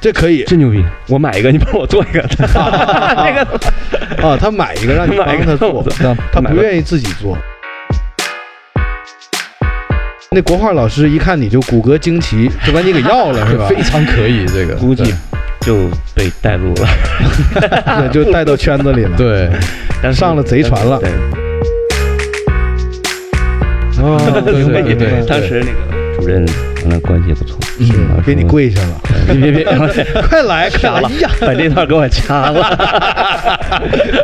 [0.00, 0.84] 这可以真牛逼！
[1.08, 2.20] 我买一个，你帮我做一个。
[2.42, 3.42] 那个
[4.28, 5.84] 啊，他买一个让你帮 买一个他做我，
[6.32, 7.38] 他不愿意自己做。
[10.32, 13.68] 那国画老师一看你就骨骼惊奇，就把你给要了是吧？
[13.68, 15.04] 非常可以这个，估计
[15.62, 16.88] 就被带入了，
[18.10, 19.48] 对，就带到圈子里了。，对，
[20.02, 21.08] 但上了贼船了对，
[24.02, 24.18] 哦，
[24.54, 29.64] 明白所以明白当时那个主任可能关系也不错，是啊给你跪下了，别别 别，
[30.28, 31.00] 快来快来！
[31.00, 32.62] 哎呀，把这段给我掐了。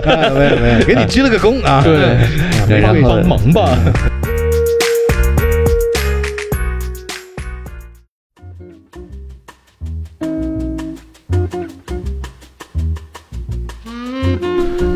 [0.04, 1.80] 哎 没有没有，给你鞠了个躬啊！
[1.84, 2.18] 对啊
[2.68, 3.78] 没然后跪下帮忙吧。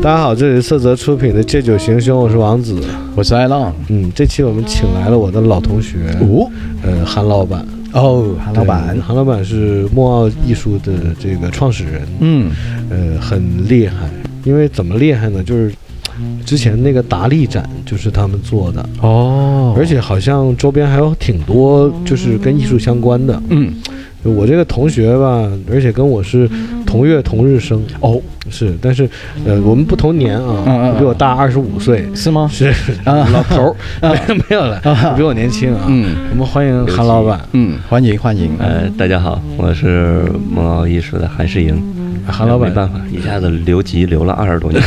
[0.03, 2.77] 大家好，这里是色泽出品的《借酒行凶》，我是王子。
[3.15, 3.73] 我是艾浪。
[3.87, 6.45] 嗯，这期我们请来了我的老同学，哦
[6.83, 7.65] 呃，韩老板。
[7.93, 12.51] 哦，韩老板，韩老板是莫奥艺术的这个创始人，嗯，
[12.89, 14.09] 呃，很厉害。
[14.43, 15.41] 因为怎么厉害呢？
[15.41, 15.73] 就是
[16.45, 23.41] 之前那个达利展就是他们做的，哦而且好像周边还有挺多就是跟艺术相关的。
[23.47, 23.73] 嗯，
[24.23, 26.49] 我这个同学吧，而且跟我是
[26.85, 29.09] 同月同日生哦，是，但是
[29.45, 32.47] 呃，我们不同年啊，比我大二十五岁，是吗？
[32.51, 34.17] 是啊老头儿，
[34.49, 35.85] 没有了，啊比我年轻啊。
[35.87, 38.55] 嗯我们欢迎韩老板，嗯，欢迎欢迎。
[38.59, 41.81] 呃，大家好，我是梦奥艺术的韩世英。
[42.25, 44.81] 韩老板没办法，一下子留级留了二十多年。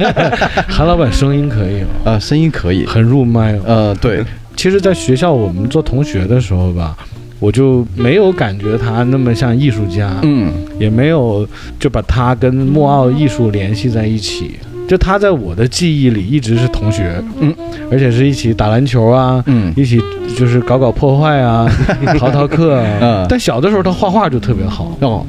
[0.66, 2.86] 韩老板声音可以吗，呃，声音可以。
[2.86, 3.62] 很入麦哦。
[3.66, 4.24] 呃，对，
[4.56, 6.96] 其实，在学校我们做同学的时候吧，
[7.40, 10.52] 我就没有感觉他那么像艺术家，嗯。
[10.78, 11.46] 也没有
[11.78, 14.52] 就把他跟莫奥艺术联系在一起。
[14.86, 17.54] 就他在我的记忆里一直是同学，嗯，
[17.90, 19.72] 而且是一起打篮球啊，嗯。
[19.76, 20.00] 一起
[20.36, 21.68] 就是搞搞破坏啊，
[22.18, 22.98] 逃逃课啊。
[23.00, 23.26] 嗯。
[23.28, 24.96] 但小的时候他画画就特别好。
[25.00, 25.26] 哦，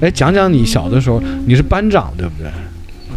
[0.00, 2.50] 哎，讲讲你小的时候，你是班长对不对？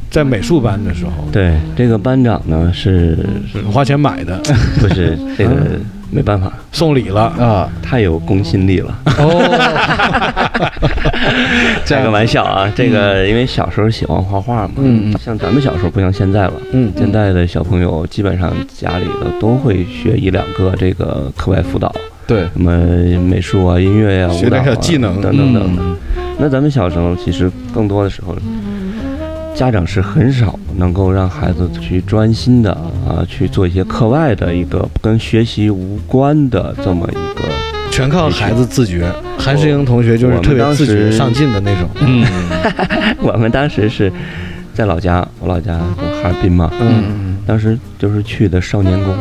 [0.09, 3.17] 在美术班的时候，对，这个班长呢是
[3.51, 4.39] 是花钱买的，
[4.79, 5.79] 不是这个
[6.13, 7.23] 没办法，送礼了。
[7.39, 8.95] 啊，太有公信力了。
[9.17, 10.69] 哦，
[11.85, 15.17] 这开个玩笑啊，这个因为小时候喜欢画画嘛，嗯嗯。
[15.19, 16.91] 像咱们小时候不像现在了，嗯。
[16.97, 21.93] 现在的小朋友基本上家里的都会学一两个这个课外辅导，
[22.27, 22.71] 对，什么
[23.19, 25.21] 美术啊、音乐呀、学点舞蹈啊小技能。
[25.21, 25.77] 等等等等。
[25.79, 25.97] 嗯。
[26.39, 28.35] 那咱们小时候其实更多的时候，
[29.55, 32.71] 家长是很少能够让孩子去专心的
[33.07, 37.43] 啊去做一些课外的一个跟学习无关的这么一个。
[37.91, 39.05] 全靠孩子自觉。
[39.37, 41.87] 韩世英同学就是特别自觉上进的那种。
[42.01, 42.25] 嗯
[43.21, 44.11] 我们当时是
[44.73, 49.15] 在老家，我老家就哈尔滨嘛，嗯嗯当时就是去的少年宫，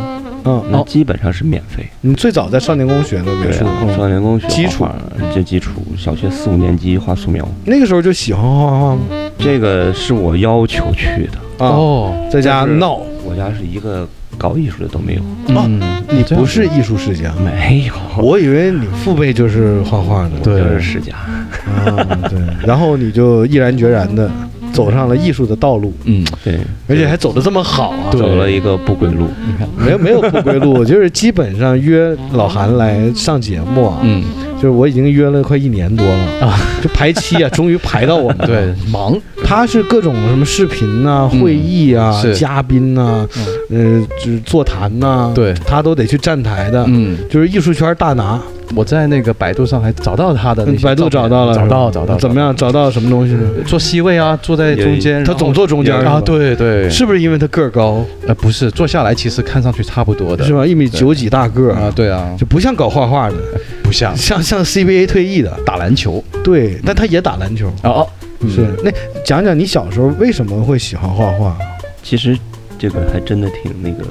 [0.45, 1.87] 嗯，那基本上是免费。
[2.01, 9.03] 你最早在少年宫学的美术对啊，少年宫学基础画画就基础，小学四五年级画素描，那个时候就喜欢画画吗？
[9.39, 11.65] 这个是我要求去的。
[11.65, 13.01] 啊，哦，在家闹。
[13.25, 15.23] 我家是一个搞艺术的都没有，
[15.55, 15.81] 哦嗯，
[16.11, 20.31] 你不是艺术世家，没有，我以为你父辈就是画画的。
[20.43, 21.15] 对就是世家。
[21.15, 21.95] 啊，
[22.29, 22.41] 对。
[22.67, 24.29] 然后你就毅然决然的
[24.72, 28.10] 走上了艺术的道路，嗯，对，而且还走得这么好啊！
[28.12, 29.28] 走了一个不归路。
[29.47, 34.22] 你看，没有没有不归路， 就是基本上约老韩来上节目啊，嗯，
[34.56, 38.47] 就是我已经约了快一年多了啊，就排期啊， 终于排到我们了。
[38.47, 41.41] 对，忙，他是各种什么视频呐、嗯。
[41.41, 43.27] 会议啊、嘉宾呐、
[43.71, 45.53] 呃，就是座谈呐、对。
[45.66, 48.41] 他都得去站台的，嗯，就是艺术圈大拿。
[48.75, 52.55] 我在那个百度上还找到他的那些百度找到了，找到找到，怎么样？
[52.56, 53.34] 找到什么东西？
[53.34, 53.43] 呢？
[53.66, 60.66] 坐 C 位啊，坐在中间，他总坐中间啊，对对，是不是因为他个儿高，呃，不是，坐下来其实看上去差不多的，是吧？
[60.66, 63.37] 一米九几大个啊，对啊，就不像搞画画的，
[63.82, 64.16] 不像。
[64.16, 65.53] 像像 CBA 退役的。
[65.66, 66.22] 打篮球。
[66.43, 67.69] 对，但他也打篮球。
[67.82, 68.09] 哦哦，
[68.49, 68.91] 是，那
[69.25, 71.56] 讲讲你小时候为什么会喜欢画画？
[72.03, 72.37] 其实
[72.79, 74.05] 这个还真的挺那个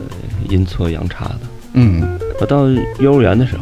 [0.49, 1.39] 阴错阳差的。
[1.73, 2.03] 嗯。
[2.39, 2.65] 我到
[2.99, 3.61] 幼儿园的时候，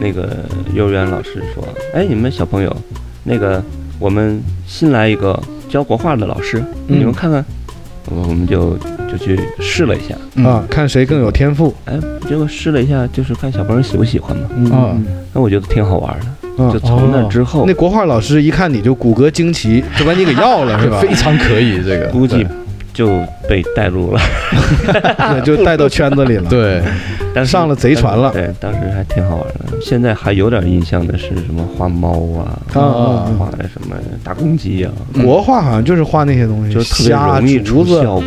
[0.00, 0.36] 那个
[0.74, 2.76] 幼儿园老师说：“哎，你们小朋友，
[3.24, 3.62] 那个
[3.98, 5.38] 我们新来一个
[5.68, 6.58] 教国画的老师，
[6.88, 7.44] 嗯你们看看。”
[8.08, 8.78] 我我们就
[9.10, 11.74] 就去试了一下，嗯啊，看谁更有天赋。
[11.86, 11.98] 哎，
[12.28, 14.48] 结果试了一下，就是看小朋友喜不喜欢嘛。
[14.54, 14.96] 嗯啊
[15.32, 16.26] 那我觉得挺好玩的。
[16.58, 21.00] 嗯就从那之后那，国画老师一看你就骨骼惊奇，就把你给要了是吧？
[21.02, 22.46] 非常可以这个，估计对
[22.96, 24.20] 就被带入了，
[25.34, 26.82] 对就带到圈子里了。，对，
[27.34, 28.32] 但是上了贼船了。
[28.32, 29.78] 对，当时还挺好玩的。
[29.82, 33.94] 现在还有点印象的是什么画猫啊，啊啊画的什么
[34.24, 34.90] 大公鸡啊，
[35.22, 38.24] 国画好像就是画那些东西，就是特别虾、容易竹子，出效果。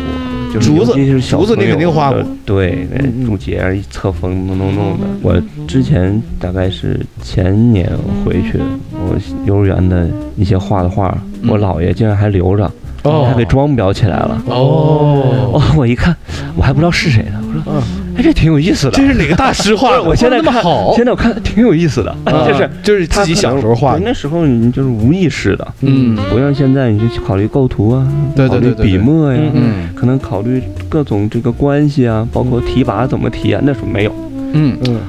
[0.52, 5.06] 就是竹子尤其是小竹子你朋友肯定画过的对，那竹节一侧风弄弄弄的。
[5.22, 7.88] 我之前大概是前年
[8.24, 8.58] 回去，
[8.92, 9.16] 我
[9.46, 11.16] 幼儿园的一些画的画，
[11.46, 12.68] 我嗯姥爷竟然还留着，
[13.04, 14.42] 哦他给装裱起来了。
[14.46, 16.14] 哦，哦，我一看，
[16.56, 17.40] 我还不知道是谁呢。
[17.48, 17.82] 我说，嗯，
[18.16, 18.92] 哎，这挺有意思的。
[18.92, 20.02] 这是哪个大师画的？
[20.04, 28.06] 我现在看，那么好 现在我看挺有意思的，啊 就是就是自己小时候画的，那时候你就是无意识的，嗯不像现在你去考虑构图啊，
[28.36, 34.12] 对对考虑对对对笔墨呀，嗯可能考虑各种这个关系啊，包括提拔怎么提啊，那时候没有，
[34.52, 35.00] 嗯，嗯，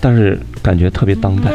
[0.00, 1.50] 但是感觉特别当代。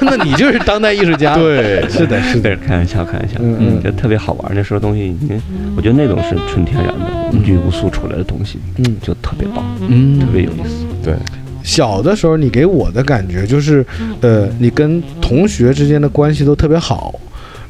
[0.00, 4.52] 那你就是当代艺术家，对，是的，是的，开玩笑，开玩笑，嗯嗯就特别好玩。
[4.54, 5.40] 那时候东西，已经
[5.76, 8.84] 我觉得那种是纯天然的、无拘无束出来的东西，嗯。
[9.02, 10.84] 就特别棒，嗯特别有意思。
[11.02, 11.14] 对，
[11.62, 13.84] 小的时候，你给我的感觉就是，
[14.20, 17.14] 呃，你跟同学之间的关系都特别好。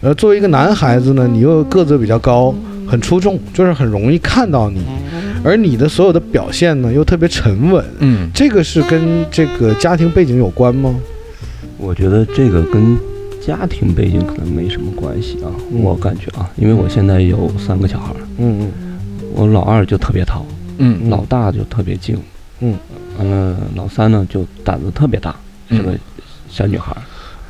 [0.00, 2.54] 呃，作为一个男孩子呢，你又个子比较高，
[2.86, 4.82] 很出众，就是很容易看到你。
[5.42, 7.84] 而你的所有的表现呢，又特别沉稳。
[8.00, 10.94] 嗯这个是跟这个家庭背景有关吗？
[11.84, 12.96] 我觉得这个跟
[13.40, 15.82] 家庭背景可能没什么关系啊，嗯。
[15.82, 18.70] 我感觉啊，因为我现在有三个小孩儿，嗯
[19.34, 20.46] 我老二就特别淘，
[20.78, 22.16] 嗯老大就特别静，
[22.60, 22.74] 嗯，
[23.18, 25.34] 完了老三呢就胆子特别大，
[25.70, 25.92] 是个
[26.48, 26.96] 小女孩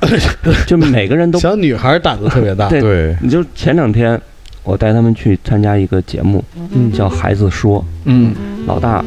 [0.01, 0.09] 儿，
[0.67, 2.69] 就每个人都 小女孩胆子特别大。
[2.71, 4.21] 对对，你就前两天
[4.65, 6.43] 我带他们去参加一个节目，
[6.73, 6.91] 嗯。
[6.91, 8.35] 叫《孩子说》，嗯。
[8.67, 9.05] 老大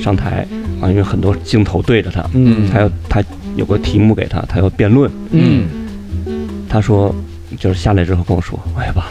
[0.00, 0.46] 上台
[0.80, 2.68] 啊，因为很多镜头对着他，嗯。
[2.68, 3.22] 还有他
[3.56, 5.64] 有个题目给他，他要辩论，嗯。
[6.68, 7.14] 他说
[7.58, 9.04] 就是下来之后跟我说，哎呀爸，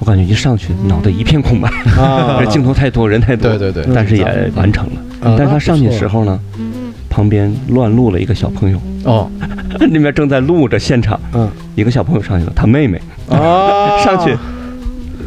[0.00, 2.38] 我感觉一上去脑袋一片空白，啊。
[2.42, 5.00] 这镜头太多，人太多，对对对，但是也完成了。
[5.20, 6.38] 啊但是他上去的时候呢，
[7.08, 9.30] 旁边乱录了一个小朋友，哦，
[9.78, 11.48] 那边正在录着现场，嗯。
[11.76, 13.98] 一个小朋友上去了，他妹妹啊。
[14.02, 14.36] 上去，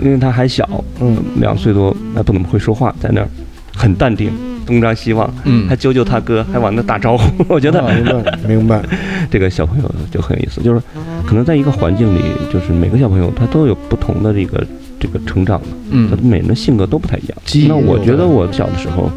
[0.04, 0.68] 因为他还小，
[1.00, 1.16] 嗯。
[1.40, 3.28] 两岁多，还不怎么会说话，在那儿
[3.74, 4.32] 很淡定，
[4.70, 7.24] 东张西望，嗯还揪揪他哥，还往那打招呼。
[7.50, 8.82] 我觉得明白明白。
[9.30, 10.82] 这个小朋友就很有意思，就是
[11.26, 12.22] 可能在一个环境里，
[12.52, 14.66] 就是每个小朋友他都有不同的这个
[15.00, 17.38] 这个成长的，他嗯每人的性格都不太一样。
[17.68, 19.12] 那我觉得我小的时候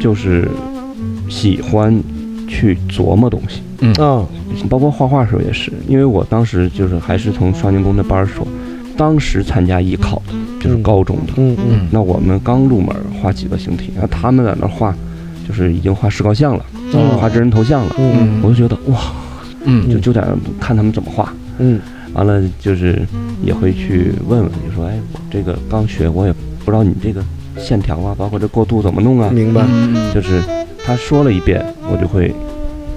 [0.00, 0.48] 就是
[1.28, 2.02] 喜欢
[2.48, 3.62] 去琢磨东西。
[4.02, 4.24] 啊
[4.70, 8.46] 包括画画的时候也是，因为我当时就是还是从少年宫的班儿说，
[8.96, 10.32] 当时参加艺考的，
[10.66, 11.32] 就是嗯高中的。
[11.36, 14.94] 嗯嗯嗯那我们刚入门画几个形体，然后他们在那画，
[15.46, 17.94] 就是已经画石膏像了，嗯画真人头像了。
[17.98, 18.98] 嗯我就觉得哇，
[19.64, 21.80] 嗯就就在那看他们怎么画，嗯
[22.14, 23.00] 完了就是
[23.42, 26.32] 也会去问问，就说哎，我这个刚学，我也
[26.64, 27.22] 不知道你这个
[27.58, 29.64] 线条啊，包括这过渡怎么弄啊，明白。
[29.68, 30.42] 嗯就是
[30.84, 32.34] 他说了一遍，我就会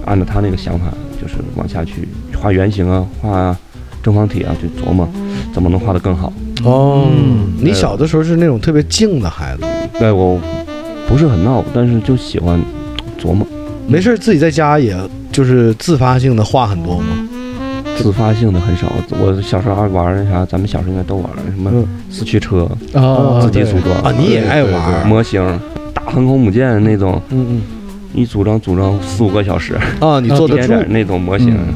[0.06, 0.86] 按照他那个想法，
[1.22, 2.08] 就是往下去
[2.40, 3.56] 画圆形啊，画
[4.02, 5.08] 正方体啊，去琢磨
[5.54, 6.32] 怎么能画得更好。
[6.64, 7.08] 哦。
[7.12, 9.64] 嗯，你小的时候是那种特别静的孩子，
[10.00, 10.40] 对我
[11.08, 12.60] 不是很闹，但是就喜欢
[13.22, 13.46] 琢磨，
[13.88, 14.96] 没事儿自己在家也
[15.32, 17.06] 就是自发性的话很多吗？
[17.98, 18.88] 自发性的很少。
[19.20, 21.86] 我小时候爱玩那啥，咱们小时候应该都玩什么嗯。
[22.10, 23.94] 四驱车、啊，自己组装。
[24.02, 25.44] 啊，你也爱玩模型、
[25.94, 27.62] 大航空母舰那种，嗯
[28.14, 31.54] 一组装组装四五个小时，嗯啊，你做得住点点那种模型。
[31.54, 31.74] 嗯。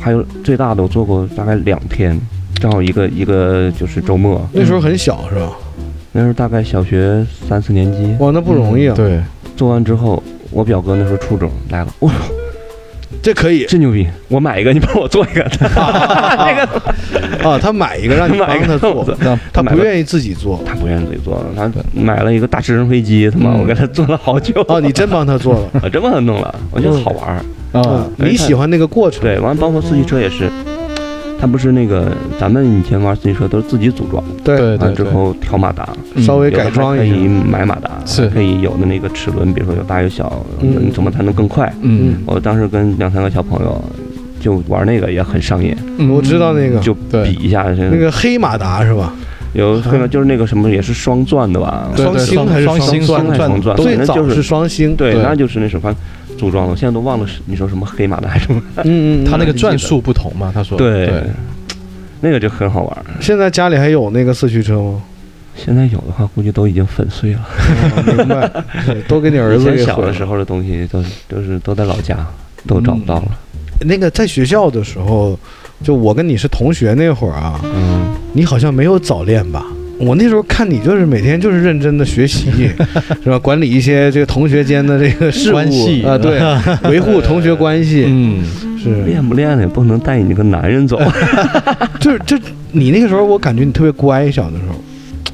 [0.00, 2.18] 还有最大的我做过大概两天，
[2.66, 5.52] 正好一个一个就是周末，那时候很小是吧？
[6.10, 8.94] 那时候大概小学三四年级，哇，那不容易啊！
[8.96, 9.20] 对，
[9.56, 10.20] 做完之后，
[10.50, 12.10] 我表哥那时候初中来了，哇，
[13.22, 14.04] 这可以真牛逼！
[14.26, 15.42] 我买一个，你帮我做一个。
[15.62, 19.06] 那个啊，他买一个让你帮 买一个他做，
[19.52, 20.60] 他不愿意自己做。
[20.66, 24.60] 他不愿意自己做，他买了一个大直升飞机，他妈嗯我给他做了好久。
[24.66, 25.80] 哦，你真帮他做了。
[25.84, 27.36] 我真帮他弄了，我觉得好玩儿。
[27.36, 27.42] 啊
[27.72, 29.22] 嗯，你喜欢那个过程？
[29.22, 30.50] 对，完了包括四驱车也是，
[31.38, 37.28] 他不是那个咱们以前玩自行车都是自己组装，对对完了之后调马达，嗯稍微改有的还可以。
[37.28, 41.72] 买马达，是可以有的那个齿轮，比如说有大有小，嗯你怎么才能更快？
[41.82, 43.82] 嗯我当时跟两三个小朋友
[44.40, 49.12] 就玩那个也很上瘾，嗯，我知道那个就比一下，那个黑马达是吧？
[49.52, 51.88] 有黑马就是那个什么也是双钻的吧？
[51.96, 53.36] 双星还是双星钻？
[53.36, 54.94] 双钻最早是是双星。
[54.94, 55.94] 对，对那就是那什么
[56.36, 58.62] 组装的，我现在都忘了是你说什么黑马的还是什么？
[58.78, 61.22] 嗯嗯，嗯他 那个转速不同嘛，他说对对，
[62.20, 63.04] 那个就很好玩。
[63.20, 65.02] 现在家里还有那个四驱车吗？
[65.56, 67.40] 现在有的话，估计都已经粉碎了。
[67.96, 68.46] 哦明白，
[68.86, 72.18] 对都给你儿子给毁了小的时候的东西都都是都在老家，
[72.66, 73.28] 都找不到了。
[73.80, 75.38] 那个在学校的时候，
[75.82, 79.64] 就我跟你是同学那会儿啊，嗯，你好像没有早恋吧？
[79.98, 82.50] 我那时候看你就是每天就是认真的学习，
[83.24, 83.38] 是吧？
[83.38, 86.40] 管理一些这个同学间的这个事务关系啊，对，
[86.90, 88.44] 维护同学关系，嗯，
[88.82, 90.98] 是，练不练也不能带你这个男人走。
[92.00, 92.36] 就是就
[92.72, 94.74] 你那个时候，我感觉你特别乖，小的时候。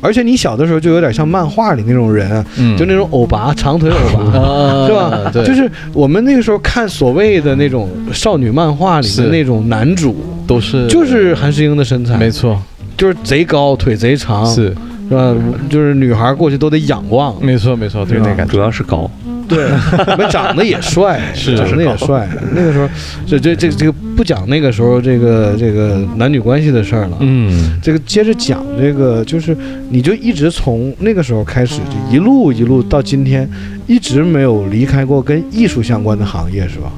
[0.05, 2.77] 而且你小的时候就有点像漫画里那种人，嗯。
[2.77, 5.31] 就那种欧巴，长腿欧巴， 啊是吧？
[5.33, 10.89] 对，就是我们那个时候看所谓的那种少女漫画里的那种男主，都是。
[10.89, 12.61] 就是韩世英的身材，没错，
[12.97, 14.75] 就是贼高，腿贼长，是
[15.09, 15.35] 是吧？
[15.69, 19.11] 就是女孩过去都得仰望，没错没错，对那感主，要是高，
[19.49, 19.69] 对，
[20.17, 22.29] 们长得也帅， 是长得也帅。
[22.55, 22.89] 那个时候，
[23.27, 27.17] 这这这这个不讲那个时候这个这个男女关系的事儿了。
[27.21, 29.57] 嗯，这个接着讲这个，就是
[29.91, 33.49] 你就一直从那个时候开始，就一路一路到今天，
[33.87, 36.91] 一直没有离开过跟艺术相关的行业，是吧？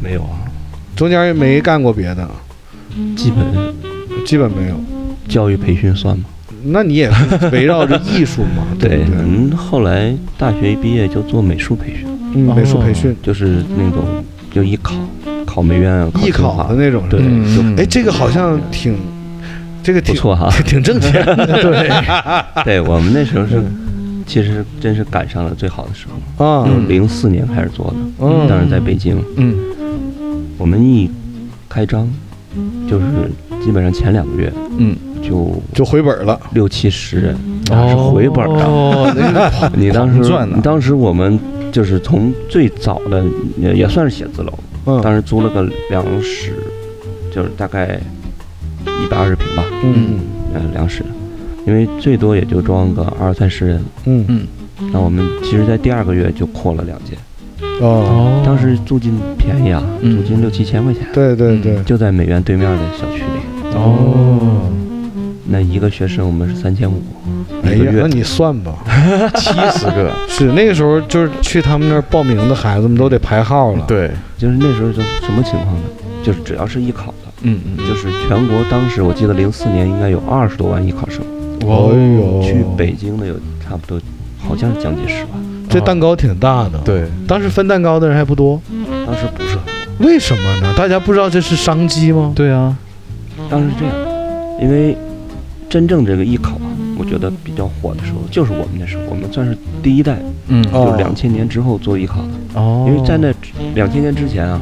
[0.00, 0.38] 没有啊，
[0.94, 2.28] 中间也没干过别的，
[3.16, 4.76] 基本基本没有。
[5.28, 6.24] 教育培训算吗？
[6.66, 9.04] 那你也是围绕着艺术嘛， 对？
[9.12, 14.02] 嗯，后来大学一毕业就做美术培训，嗯，美术培训，就是那种
[14.50, 14.94] 就艺考，
[15.44, 17.20] 考美院啊，艺考的那种，对，
[17.76, 18.96] 哎，这个好像挺，
[19.82, 20.48] 这个挺不错哈。
[20.64, 22.64] 挺挣钱的， 对。
[22.64, 26.06] 对我们那时候是，嗯其实真是赶上了最好的时
[26.38, 28.48] 候，啊，零四年开始做的，嗯。
[28.48, 29.54] 当时在北京，嗯。
[30.56, 31.10] 我们一
[31.68, 32.08] 开张，
[32.88, 33.04] 就是
[33.62, 37.36] 基本上前两个月嗯，就就回本了，六七十人，
[37.68, 38.64] 那是回本的。
[38.64, 39.12] 哦，
[39.76, 40.18] 你当时
[40.54, 41.38] 你，当时我们
[41.72, 43.24] 就是从最早的
[43.58, 44.52] 也也算是写字楼，
[44.86, 45.00] 嗯。
[45.02, 46.54] 当时租了个两室，
[47.32, 48.00] 就是大概
[48.86, 50.20] 一百二十平吧，嗯。
[50.54, 51.02] 呃，两室，
[51.66, 53.84] 因为最多也就装个二三十人。
[54.04, 54.24] 嗯。
[54.28, 54.46] 嗯。
[54.92, 57.16] 那我们其实，在第二个月就扩了两间，
[57.80, 60.16] 哦，哦当时租金便宜啊，嗯。
[60.16, 63.74] 租金六七千块钱，对对对，就在美院对面的小区里。
[63.74, 64.70] 哦，
[65.46, 67.02] 那一个学生我们是三千五
[67.62, 68.02] 哎呀，一个月。
[68.02, 68.72] 那，你算吧，
[69.36, 75.82] 七十个，是那个时候就是去他们那儿报名的孩子们都得排号了，对，就是那时候就什么情况呢？
[76.22, 81.22] 就是只要是艺考的，嗯嗯，就是全国当时我记得零四年应该有二十多万艺考生，
[81.66, 84.00] 哦哎呦，去北京的有差不多，
[84.38, 85.30] 好像是将近十万，
[85.74, 88.62] 这蛋糕挺大的，，对，当时分蛋糕的人还不多，
[89.04, 89.56] 当时不是。
[89.56, 89.58] 很
[89.98, 90.72] 多，为什么呢？
[90.76, 92.32] 大家不知道这是商机吗？
[92.32, 92.76] 对啊，
[93.50, 93.94] 当时是这样，
[94.62, 94.96] 因为
[95.68, 100.16] 真正这个艺考啊，我觉得比较火的时候，就是我们那时候，我们算是第一代，
[100.46, 100.64] 嗯。
[100.72, 100.90] 哦。
[100.92, 103.34] 就两千年之后做艺考的，哦，因为在那
[103.74, 104.60] 两千年之前啊，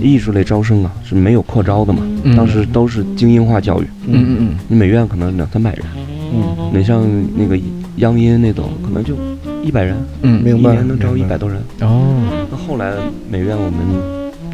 [0.00, 2.36] 艺术类招生啊是没有扩招的嘛，嗯。
[2.36, 4.58] 当时都是精英化教育，嗯嗯。
[4.68, 5.84] 你美院可能两三百人，
[6.32, 7.04] 嗯，你像
[7.36, 7.58] 那个
[7.96, 9.16] 央音那种，可能就
[9.64, 11.58] 一百人，嗯嗯，明白一年能招一百多人。
[11.80, 12.92] 哦，那后来
[13.30, 13.80] 美院我们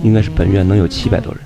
[0.03, 1.43] 应该是本院能有七百多人，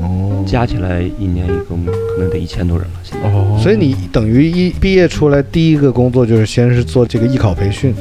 [0.00, 2.94] 哦，加起来一年一共可能得一千多人了。
[3.02, 3.28] 现在。
[3.28, 7.94] 哦，所以你等于一毕业出来第一个工作就是先是做这个艺考培训，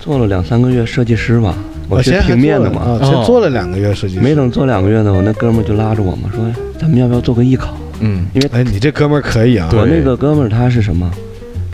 [0.00, 1.54] 做了两三个月设计师吧，
[1.88, 3.04] 我先平面的嘛，啊，哦。
[3.04, 6.44] 先做了两个月设计师，没等做两个月呢，我那哥们儿就拉着我嘛，说
[6.80, 7.76] 咱们要不要做个艺考？
[8.00, 8.26] 嗯。
[8.32, 11.10] 因为哎，你这哥们儿可以啊，我那个哥们儿他是什么？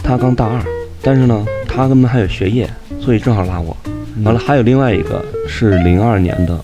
[0.02, 0.60] 他刚大二，
[1.02, 2.68] 但是呢，他们还有学业，
[3.00, 3.76] 所以正好拉我。
[4.24, 6.58] 完了，还有另外一个是零二年的，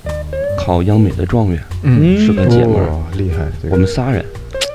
[0.58, 4.24] 考央美的状元，嗯，是个姐们儿，哇，厉害，这我们仨人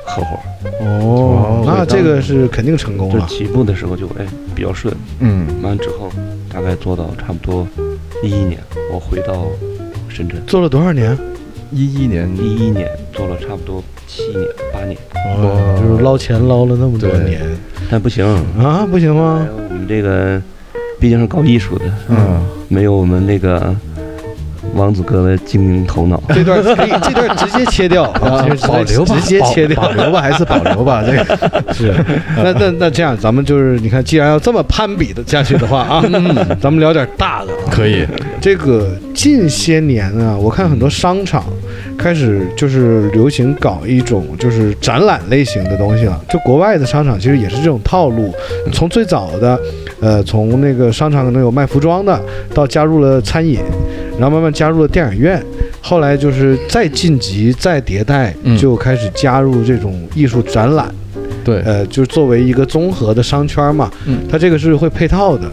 [0.04, 0.40] 合伙。
[0.80, 4.26] 哦，那这个是肯定成功了，就起步的时候就哎
[4.56, 5.46] 比较顺，嗯。
[5.62, 6.10] 完了之后
[6.52, 7.68] 大概做到差不多
[8.24, 8.60] 一一年，
[8.92, 9.46] 我回到
[10.10, 11.16] 深圳，做了多少年？
[11.72, 12.28] 一一年。
[12.36, 14.98] 一一年做了差不多七年八年，
[15.38, 17.42] 哦，就是捞钱捞了那么多年
[17.92, 18.26] 但不行，
[18.58, 19.52] 啊，不行吗哎？
[19.52, 20.42] 我们这个
[20.98, 23.76] 毕竟是搞艺术的，嗯没有我们那个
[24.74, 26.22] 王子哥的精明头脑。
[26.30, 29.88] 这段可以，这段直接切掉， 啊直接保留吧，直接切掉保。
[29.88, 31.38] 保留吧， 还是保留吧，这个
[31.74, 31.94] 是，
[32.44, 36.02] 那那那这样，咱们就是你看，既然要这么攀比的下去的话啊，
[36.60, 37.70] 咱们聊点大的啊。
[37.72, 38.06] 可以，
[38.40, 41.44] 这个近些年啊，我看很多商场
[41.98, 46.20] 开始就是流行搞一种就是展览类型的东西了。
[46.30, 48.34] 就国外的商场其实也是这种套路，
[48.72, 49.60] 从最早的，
[50.00, 52.20] 呃，从那个商场可能有卖服装的，
[52.54, 53.60] 到加入了餐饮，
[54.22, 55.44] 然后慢慢加入了电影院。
[55.82, 60.94] 后来就是再晋级、再迭代，嗯就开始加入这种艺术展览，
[61.44, 65.50] 对，呃，就是作为一个综合的商圈嘛，嗯它这个是会配套的。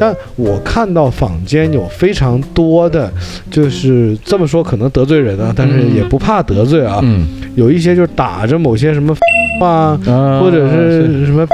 [0.00, 3.12] 但我看到坊间有非常多的，
[3.50, 7.00] 就是这么说可能得罪人啊，但是嗯也不怕得罪啊。
[7.02, 9.14] 嗯有一些就是打着某些什么
[9.60, 11.46] 啊，啊或者是什么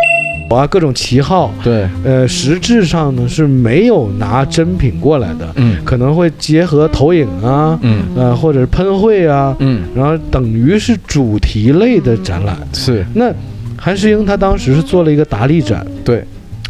[0.53, 12.57] 啊各种旗号，对，呃，实质上呢是没有拿真品过来的，嗯可能会结合投影啊，嗯呃，或者是喷绘啊，嗯然后等于是主题类的展览。
[12.73, 13.33] 是，那
[13.77, 16.25] 韩石英他当时是做了一个达利展，对，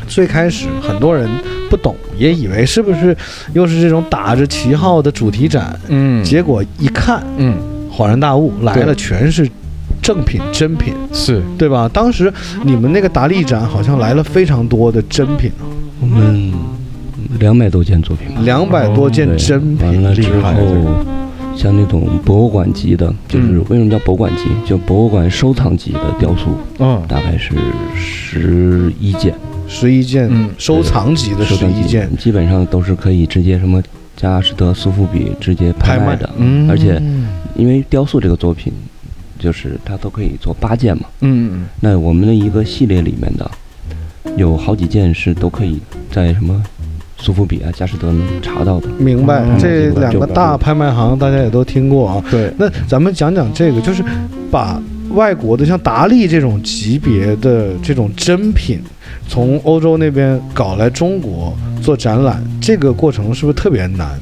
[0.08, 1.28] 最开始很多人
[1.68, 3.16] 不懂，也以为是不是
[3.52, 7.56] 又是这种打着旗号的主题展，嗯结果一看嗯
[7.94, 9.46] 恍然大悟，来了全是
[10.02, 11.40] 正品真品，是。
[11.56, 11.88] 对吧？
[11.92, 12.30] 当时
[12.64, 15.64] 你们那个达利展好像来了非常多的真品啊，
[16.00, 16.52] 我们
[17.38, 18.42] 两百多件作品吧。
[18.44, 20.50] 两百多件真品，完了之后，
[21.56, 23.64] 像那种博物馆级的，就是嗯。
[23.68, 24.44] 为什么叫博物馆级？
[24.66, 27.00] 就博物馆收藏级的雕塑，嗯。
[27.06, 27.54] 大概是
[27.94, 29.32] 十一件，
[29.68, 30.50] 十一件嗯。
[30.58, 32.16] 收藏级的收藏级十一件。
[32.16, 33.80] 基本上都是可以直接什么
[34.16, 36.28] 佳士得、苏富比直接拍卖的。
[36.38, 37.00] 嗯，而且
[37.54, 38.72] 因为雕塑这个作品，
[39.42, 41.04] 就是它都可以做八件嘛。
[41.20, 43.50] 嗯那我们的一个系列里面的，
[44.36, 45.80] 有好几件是都可以
[46.10, 46.62] 在什么
[47.18, 48.88] 苏富比啊、佳士得能查到的。
[48.98, 52.24] 明白嗯这两个大拍卖行，大家也都听过啊。
[52.30, 54.02] 对，那咱们讲讲这个，就是
[54.50, 54.80] 把
[55.10, 58.80] 外国的像达利这种级别的这种珍品，
[59.28, 64.18] 从欧洲那边搞来中国做展览，这个过程是不是特别难？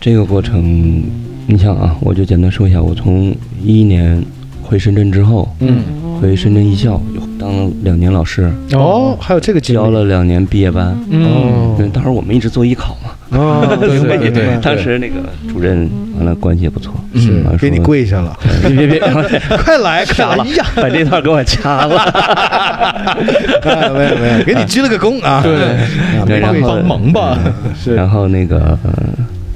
[0.00, 1.02] 这个过程，
[1.46, 4.22] 你想啊，我就简单说一下，我从一一年
[4.64, 5.82] 回深圳之后，嗯，
[6.20, 7.00] 回深圳艺校
[7.38, 10.86] 当了两年老师，哦，还有这个教了两年毕业班。
[11.12, 15.16] 哦嗯，当时我们一直做艺考嘛，哦，对 对对当时那个
[15.52, 20.04] 主任完了关系也不错，是完了给你跪下了，别别别， 快来，快来！
[20.06, 21.96] 掐了哎呀，把这段给我掐了。
[23.64, 25.42] 哎没有没有，给你鞠了个躬啊！
[25.42, 27.38] 对然后帮忙吧，
[27.74, 28.92] 是然后那个呃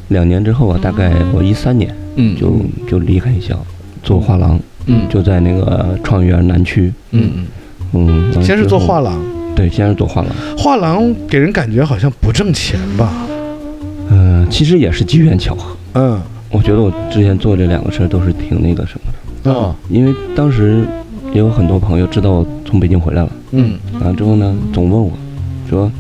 [0.09, 3.59] 两年之后啊，大概我一三年嗯就就离开艺校，
[4.03, 5.09] 做画廊，嗯。
[5.09, 6.93] 就在那个创意园南区。
[7.13, 7.47] 嗯
[7.93, 9.19] 嗯，先是做画廊，
[9.55, 10.31] 对，先是做画廊。
[10.59, 13.27] 画廊给人感觉好像不挣钱吧？
[14.11, 15.77] 嗯、其实也是机缘巧合。
[15.95, 16.21] 嗯。
[16.51, 20.83] 我觉得我之前做这两个事儿都是挺那个什么的，哦因为当时
[21.33, 23.79] 也有很多朋友知道我从北京回来了，嗯。
[24.01, 25.13] 完了之后呢，总问我，
[25.69, 25.93] 说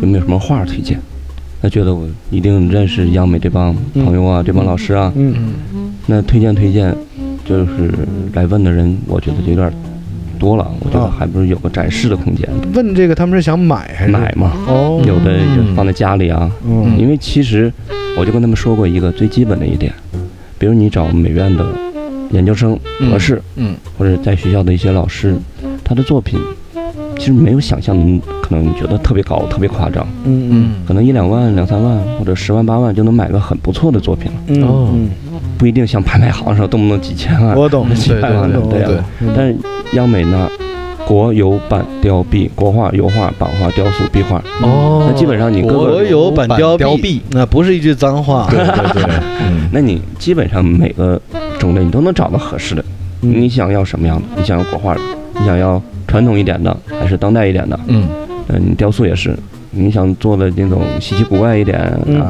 [0.00, 0.98] 有没有什么画推荐？
[1.60, 5.34] 他觉得我一定认识央美这帮朋友啊，这帮老师啊，嗯
[5.74, 5.94] 嗯。
[6.06, 6.94] 那推荐推荐，
[7.44, 7.90] 就是
[8.34, 9.72] 来问的人，我觉得就有点
[10.38, 10.70] 多了。
[10.80, 14.12] 我觉得啊还不是有个展示的空间，问这个他们是想买还是？
[14.12, 16.50] 买嘛，哦，有的就放在家里啊。
[16.66, 16.98] 嗯。
[16.98, 17.72] 因为其实
[18.16, 19.92] 我就跟他们说过一个最基本的一点，
[20.58, 21.64] 比如你找美院的
[22.30, 22.78] 研究生
[23.10, 23.74] 合适，嗯。
[23.98, 25.36] 或者在学校的一些老师，
[25.84, 26.38] 他的作品
[27.18, 30.70] 其实没有想象的可能觉得特别高、特别夸张，嗯嗯。
[30.86, 34.90] 可能一两万、两三万或者十万八万就能买个很不错的作品了，嗯哦。
[34.92, 35.10] 嗯，
[35.62, 37.54] 不一定像拍卖行上动不动几千万。
[37.56, 39.56] 我懂，对对我懂，对我懂啊嗯但是
[39.92, 40.50] 央美呢，
[41.06, 48.48] 国有版雕壁、国画、油画、版画、雕塑、壁画，哦那基本上你各国个，有版雕雕壁，那不是一句脏话。
[48.50, 49.12] 对对对，
[49.46, 51.20] 嗯那你基本上每个
[51.60, 52.84] 种类你都能找到合适的。
[53.20, 54.24] 嗯你想要什么样的？
[54.36, 55.00] 你想要国画的，
[55.38, 57.78] 你想要传统一点的，还是当代一点的？
[57.86, 58.08] 嗯
[58.48, 59.32] 嗯，你雕塑也是，
[59.70, 62.28] 你想做的那种稀奇古怪一点嗯啊，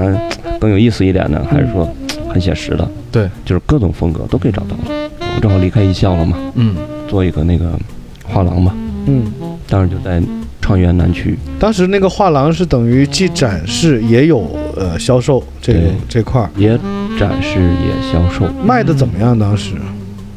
[0.60, 1.88] 更有意思一点的，还是说
[2.32, 2.88] 很写实的？
[3.10, 4.76] 对，就是各种风格都可以找到。
[4.88, 6.74] 我正好离开艺校了嘛，嗯
[7.08, 7.78] 做一个那个
[8.24, 8.74] 画廊嘛，
[9.06, 9.24] 嗯，
[9.68, 10.22] 当时就在
[10.60, 11.38] 创园南区。
[11.58, 16.78] 当时那个画廊是等于既展示也有呃销售这个这块儿，也
[17.18, 19.38] 展示也销售，卖的怎么样？
[19.38, 19.74] 当时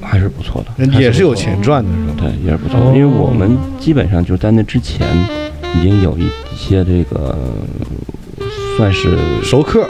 [0.01, 2.13] 还是不错的，也是有钱赚的，是吧？
[2.17, 2.79] 对，也是不错。
[2.95, 5.08] 因为我们基本上就在那之前
[5.77, 7.38] 已经有一些这个
[8.77, 9.88] 算是，熟客，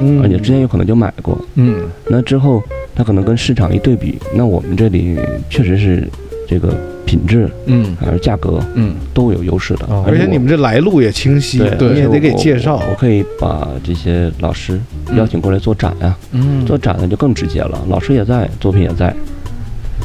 [0.00, 1.38] 嗯，而且之前有可能就买过。
[1.56, 2.62] 嗯那之后
[2.94, 5.16] 他可能跟市场一对比，那我们这里
[5.48, 6.08] 确实是
[6.48, 6.74] 这个
[7.06, 9.86] 品质嗯还是价格嗯都有优势的。
[9.86, 12.82] 哦而且你们这来路也清晰，对你也得给介绍我。
[12.90, 14.80] 我可以把这些老师
[15.16, 19.14] 邀请过来做展啊，嗯做展呢就更直接了，老师也在，作品也在，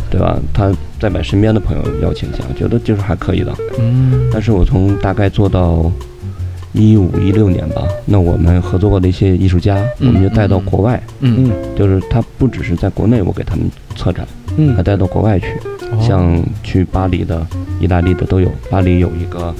[0.09, 0.37] 对吧？
[0.53, 3.53] 他再把身边的朋友邀请一下，觉得就是还可以的。
[3.79, 5.91] 嗯但是我从大概做到
[6.77, 11.51] 一五一六年吧，那我们合作过的一些艺术家，我嗯们就带到国外，嗯。
[11.75, 14.75] 就是他不只是在国内我给他们策展，嗯。
[14.75, 15.47] 还带到国外去，
[15.99, 17.45] 像去巴黎的、
[17.81, 18.51] 意大利的都有。
[18.69, 19.53] 巴黎有一个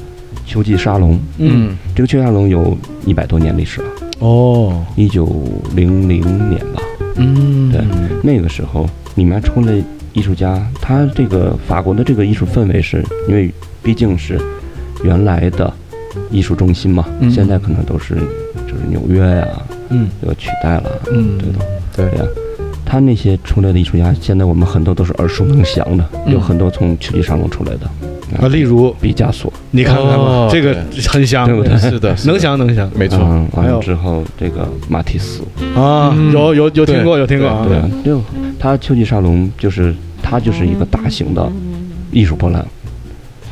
[0.45, 1.75] 秋季沙龙，嗯。
[1.95, 3.88] 这个秋季沙龙有一百多年历史了，
[4.19, 5.27] 哦，一九
[5.75, 6.82] 零零年吧。
[7.15, 7.71] 嗯。
[7.71, 7.82] 对
[8.21, 9.73] 那个时候里面出了
[10.13, 13.51] 艺术家，他这个法国的这个艺术氛围是因为
[13.82, 14.39] 毕竟是
[15.03, 15.73] 原来的
[16.30, 17.30] 艺术中心嘛，嗯。
[17.30, 18.15] 现在可能都是
[18.67, 19.47] 就是纽约呀、
[19.89, 20.08] 嗯。
[20.25, 21.38] 要取代了，嗯。
[21.38, 21.60] 对的。
[21.95, 22.10] 对。
[22.10, 22.25] 对呀。
[22.86, 26.34] 他那些出来的艺术家，现在我们很多都是耳熟能详的，嗯。
[26.34, 27.89] 有很多从秋季沙龙出来的
[28.41, 30.75] 啊，例如毕加索，你看看吧哦，这个
[31.08, 31.77] 很香，对不对？
[31.77, 32.89] 是的，能想能想。
[32.93, 33.77] 没错，嗯，完还有。
[33.77, 35.41] 了之后这个马蒂斯，
[35.75, 36.32] 啊，嗯。
[36.34, 37.47] 有有有听过有听过。
[37.47, 38.21] 啊，对啊，就
[38.60, 41.49] 他秋季沙龙就是他就是一个大型的
[42.12, 42.65] 艺术博览，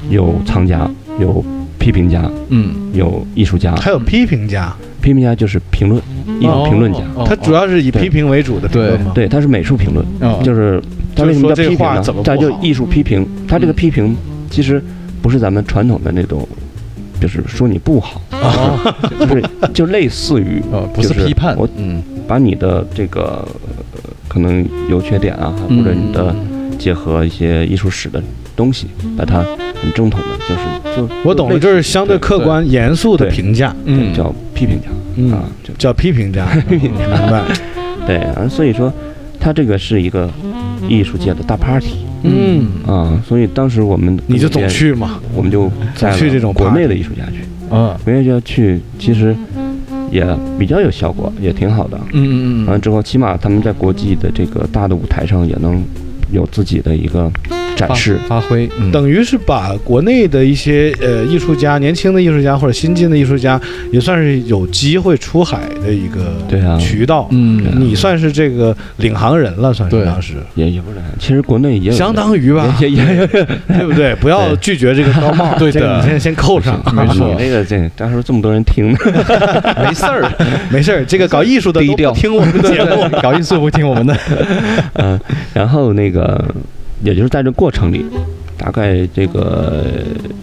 [0.09, 1.43] 有藏家，有
[1.79, 3.75] 批评家，嗯，有艺术家。
[3.75, 6.01] 还有批评家，批评家就是评论，
[6.39, 6.99] 艺术评论家。
[7.15, 9.11] 哦他主要是以批评为主的评论吗？
[9.15, 10.41] 对，他是美术评论，哦。
[10.43, 10.81] 就是
[11.15, 12.01] 他为什么叫批评呢？
[12.01, 12.21] 怎么？
[12.23, 12.35] 不好？
[12.35, 14.15] 他就艺术批评，他这个批评
[14.49, 14.83] 其实
[15.21, 16.47] 不是咱们传统的那种，
[17.21, 18.93] 就是说你不好，哦。
[19.27, 22.01] 不是就类似于哦，不是就是批判，我嗯。
[22.27, 26.35] 把你的这个呃可能有缺点啊，或者你的
[26.79, 28.19] 结合一些艺术史的
[28.55, 29.45] 东西，把它
[29.81, 35.33] 很正统的，就是就我懂了，类就是相对客观、严肃的评价，嗯叫批评家嗯
[35.77, 36.47] 叫批评家。
[36.69, 36.91] 嗯明
[37.29, 37.43] 白？
[38.07, 38.91] 对啊，所以说
[39.39, 40.29] 他这个是一个
[40.87, 45.19] 艺术界的大 party 嗯，啊，所以当时我们你就总去嘛。
[45.35, 47.41] 我们就带了去这种国内的艺术家去，
[47.75, 49.35] 啊，国内就要去，其实
[50.11, 50.25] 也
[50.57, 51.99] 比较有效果，也挺好的。
[52.13, 55.83] 嗯嗯完了之后，起码他们在国际的这个大的舞台上也能
[56.31, 57.31] 有自己的一个
[57.75, 58.19] 展示。
[58.27, 58.91] 发挥，嗯。
[58.91, 63.59] 等于是把国内的一些呃艺术家、年轻的艺术家或者新进的艺术家，
[63.91, 66.77] 也算是有机会出海的一个对啊。
[66.77, 67.27] 渠道。
[67.31, 67.63] 嗯。
[67.77, 73.27] 你算是这个领航人了，算是对当时，也也不是，其实国内也有相当于吧，也 也也
[73.67, 74.15] 对不对？
[74.15, 75.79] 不要拒绝这个高帽， 对的。
[75.79, 78.97] 这个你先先扣上，没错你这个这到时候这么多人听呢，
[79.83, 80.31] 没事儿，
[80.69, 81.05] 没事儿。
[81.05, 82.13] 这个搞艺术的都低调。
[82.13, 84.17] 不听我们节目，搞艺术不听我们的，
[84.93, 85.19] 嗯，
[85.53, 86.43] 然后那个
[87.05, 88.03] 也就是在这过程里，
[88.57, 89.85] 大概这个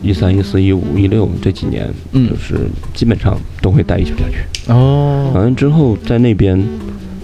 [0.00, 2.54] 一三、一四、一五、一六这几年，嗯就是
[2.94, 4.72] 基本上都会带艺术家去。
[4.72, 6.62] 哦，完了之后，在那边，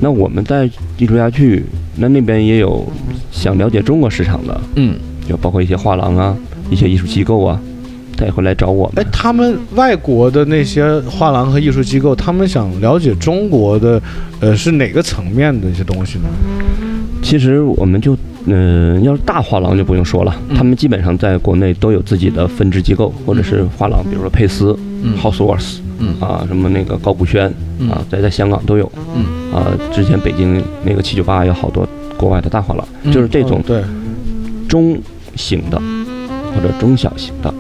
[0.01, 1.65] 那我们带艺术家去，
[1.97, 2.85] 那那边也有
[3.31, 4.97] 想了解中国市场的，嗯
[5.29, 6.37] 就包括一些画廊啊、
[6.69, 7.61] 一些艺术机构啊，
[8.17, 14.03] 他也会来找我哎们。，他们外国的那些画廊和艺术机构，他们想了解中国的，
[14.41, 16.25] 呃，是哪个层面的一些东西呢？
[17.29, 20.57] 其实我们就，嗯、要是大画廊就不用说了，嗯。
[20.57, 25.15] 他们基本上在国内都有自己的分支机构或者是画廊，比如说佩斯、嗯。
[25.19, 26.19] Houseworks 嗯。
[26.21, 27.91] 啊，什么那个高古轩嗯。
[27.91, 28.91] 啊，在在香港都有。
[29.15, 29.53] 嗯。
[29.53, 31.87] 啊，之前北京那个七九八有好多
[32.17, 33.13] 国外的大画廊，嗯。
[33.13, 33.85] 就是这种哦对，
[34.67, 34.99] 中
[35.37, 35.79] 型的
[36.55, 37.53] 或者中小型的，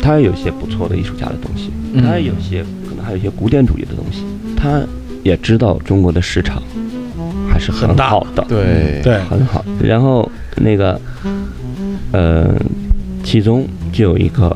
[0.00, 2.02] 它也有一些不错的艺术家的东西，嗯。
[2.02, 4.24] 它有些可能还有一些古典主义的东西，
[4.56, 4.80] 它
[5.22, 6.81] 也知道中国的市场还
[7.62, 9.00] 是很好的，对。
[9.02, 9.64] 对，很好。
[9.80, 11.00] 然后那个，
[12.10, 12.54] 呃，
[13.22, 14.54] 其中就有一个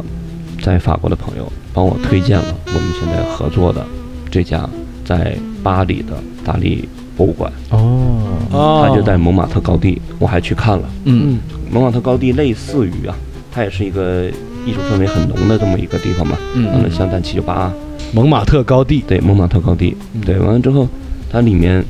[0.61, 3.85] 在法国的朋友帮我推荐了我们现在合作的
[4.31, 4.69] 这家
[5.05, 6.15] 在巴黎的
[6.45, 8.87] 大力博物馆，哦，哦。
[8.89, 10.89] 它就在蒙马特高地，我还去看了。
[11.05, 11.39] 嗯。
[11.71, 13.17] 蒙马特高地类似于啊，
[13.51, 14.27] 它也是一个
[14.67, 16.37] 艺术氛围很浓的这么一个地方嘛。
[16.55, 17.73] 完了，嗯像咱七九八，
[18.13, 20.21] 蒙马特高地，对，蒙马特高地，嗯。
[20.21, 20.89] 对，完了之后，
[21.31, 21.85] 它里面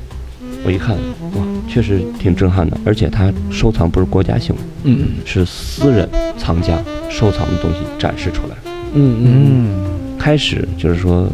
[0.65, 0.97] 我一看，
[1.35, 5.09] 哇，确实挺震撼的，而且它收藏不是国家性的，嗯。
[5.25, 8.57] 是私人藏家收藏的东西展示出来。
[8.95, 9.25] 嗯嗯。
[9.25, 9.85] 嗯
[10.19, 11.29] 开始就是说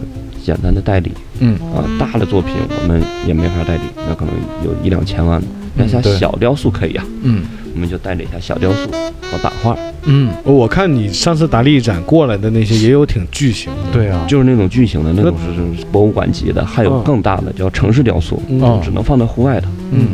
[0.44, 1.54] 简单的代理嗯。
[1.74, 5.46] 啊，大的作品我们也没法代理，那可能有一两千万的。
[5.74, 7.42] 那像小雕塑可以啊，嗯
[7.74, 8.90] 我们就代理一下小雕塑
[9.30, 15.34] 和版画，嗯，嗯，我看你上次达利展过来的那些也有挺巨型的，对啊，就是那种巨型的那种
[15.78, 17.04] 是博物馆级的，还有嗯。
[17.04, 18.40] 更大的叫城市雕塑，
[18.82, 19.68] 只能放在户外的。
[19.90, 20.06] 嗯。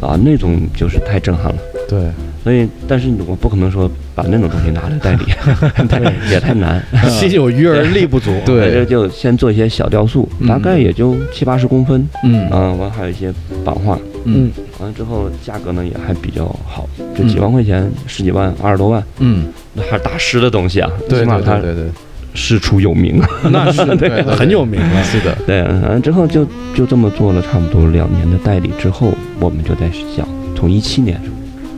[0.00, 1.56] 啊，那种就是太震撼了。
[1.88, 2.10] 对，
[2.42, 5.24] 所以，但是我不可能说把那种东西拿来代理，
[5.88, 6.82] 太也太难。
[7.08, 8.30] 心有余而力不足。
[8.44, 8.72] 对。
[8.74, 10.48] 那就先做一些小雕塑，嗯。
[10.48, 12.46] 大概也就七八十公分，嗯。
[12.50, 13.32] 啊，完还有一些
[13.64, 21.90] 版画，嗯完了之后价格呢也还比较好，就几万块钱，十几万，二十多万，嗯，那还是大师的东西啊，对起码他对对对
[22.34, 23.28] 师出有名啊。
[23.50, 25.02] 那是 对很有名了。
[25.04, 31.20] 是的，对，完了之后就就这么做了差不多两年的代理之后，我们就在想，从一七年，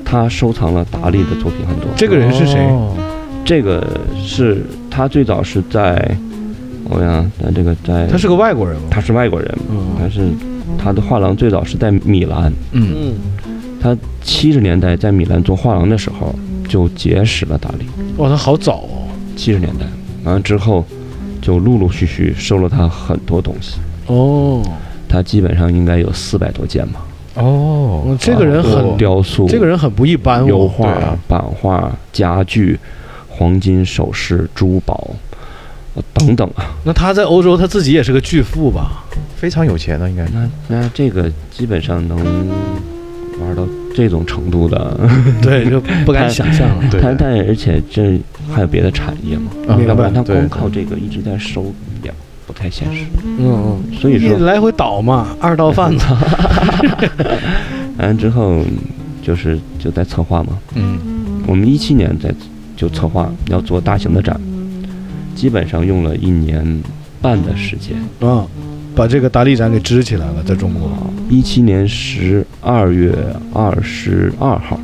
[0.04, 1.88] 他收藏了达利的作品很多。
[1.96, 2.60] 这个人是谁？
[2.68, 2.94] 哦
[3.44, 3.86] 这个
[4.20, 6.18] 是他最早是在，
[6.88, 8.88] 我想在这个在，他是个外国人吗？
[8.90, 9.48] 他是外国人，
[9.96, 10.22] 但嗯是
[10.78, 12.94] 他的画廊最早是在米兰，嗯。
[12.96, 13.14] 嗯，
[13.80, 16.34] 他七十年代在米兰做画廊的时候
[16.68, 19.08] 就结识了达利，哇，他好早哦。
[19.36, 19.86] 七十年代，
[20.24, 20.84] 完了之后
[21.40, 24.62] 就陆陆续续收了他很多东西，哦，
[25.08, 30.46] 他基本上应该有四百多件吧，哦嗯，这个人很雕塑、这个人很不一般哦。
[30.46, 31.18] 油画、对啊。
[31.28, 32.78] 版画、家具、
[33.28, 35.10] 黄金首饰、珠宝。
[35.96, 39.04] 呃等等啊，那他在欧洲他自己也是个巨富吧？
[39.36, 40.24] 非常有钱的，应该。
[40.32, 42.16] 那那这个基本上能
[43.40, 44.98] 玩到这种程度的，
[45.42, 46.84] 对，就不敢想象了。
[46.90, 47.00] 对。
[47.00, 48.18] 他但而且这
[48.54, 49.50] 还有别的产业嘛，
[49.86, 52.12] 要不然他光靠这个一直在收也
[52.46, 53.04] 不太现实。
[53.38, 56.04] 嗯所以说一来回倒嘛，二道贩子。
[57.98, 58.62] 完了之后
[59.22, 60.98] 就是就在策划嘛，嗯。
[61.46, 62.34] 我们一七年在
[62.76, 64.38] 就策划要做大型的展，
[65.36, 66.82] 基本上用了一年
[67.22, 67.94] 半的时间。
[68.28, 68.44] 啊，
[68.96, 70.90] 把这个达利展给支起来了，在中国。
[71.28, 73.14] 一七年十二月
[73.52, 74.80] 二十二号，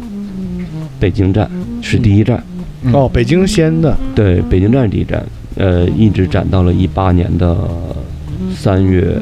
[1.01, 2.41] 北京站是第一站，
[2.85, 5.25] 嗯哦，北京先的，对，北京站是第一站，
[5.57, 7.57] 呃，一直展到了一八年的
[8.55, 9.17] 三月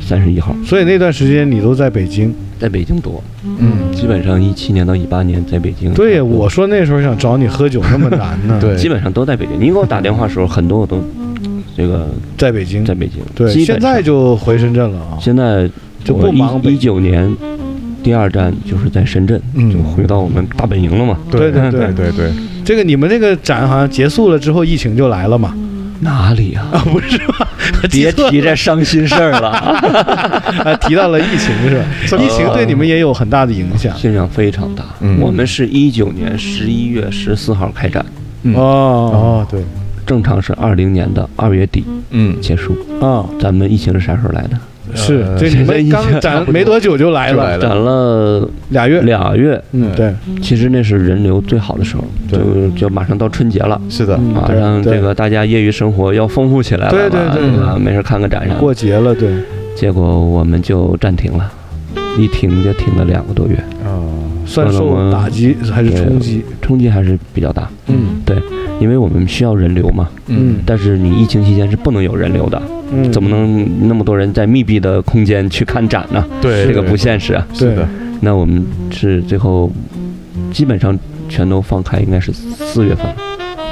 [0.00, 2.34] 三十一号，所以那段时间你都在北京。
[2.62, 5.92] 在北京多，嗯，基本上一七年到一八年在北京。
[5.94, 8.56] 对，我说那时候想找你喝酒那么难呢。
[8.62, 9.60] 对，基本上都在北京。
[9.60, 11.02] 你给我打电话的时候，很多我都
[11.76, 12.84] 这个在北京。
[12.84, 13.20] 在北京。
[13.34, 15.18] 对，现在就回深圳了啊。
[15.20, 15.68] 现在
[16.04, 17.28] 就不忙北一九年
[18.00, 21.18] 第二站就是在深圳，嗯就回到我们大本营了嘛。
[21.32, 22.32] 对对对 对对对，
[22.64, 25.52] 这个你们那个展好像结束了之后，疫情就来了嘛？
[26.02, 26.68] 哪里啊？
[26.72, 27.48] 啊，不是吧？
[27.90, 29.48] 别提这伤心事儿了，
[30.64, 31.78] 啊，提到了疫情是
[32.16, 32.22] 吧？
[32.22, 33.94] 疫情对你们也有很大的影响。
[34.02, 34.84] 影响非常大。
[35.00, 38.04] 嗯我们是一九年十一月十四号开展，
[38.42, 39.64] 嗯哦哦对，
[40.06, 42.76] 正常是二零年的二月底嗯，结束。
[43.00, 44.58] 啊，咱们疫情是啥时候来的？
[44.94, 49.00] 是呃这你们刚展没多久就来了，展了俩月。
[49.02, 53.80] 俩月，嗯，对，其实那是人流最好的时候，就就马上到春节了。
[53.88, 57.76] 是的，马上这个大家业余生活要丰富起来了对，对对吧？
[57.78, 58.42] 没事看个展。
[58.58, 59.30] 过节了，对，
[59.74, 61.50] 结果我们就暂停了，
[62.18, 63.96] 一停就停了两个多月，啊，
[64.44, 66.44] 算受打击还是冲击？
[66.60, 67.68] 冲击还是比较大。
[67.86, 68.20] 嗯
[68.82, 70.56] 因为我们需要人流嘛，嗯。
[70.66, 72.60] 但是你疫情期间是不能有人流的，
[72.92, 76.24] 嗯，怎么能那么多人在密闭的空间去看展呢？
[76.40, 77.46] 对，这个不现实啊。
[77.54, 77.88] 是的，
[78.20, 79.70] 那我们是最后
[80.50, 83.06] 基本上全都放开，应该是四月份，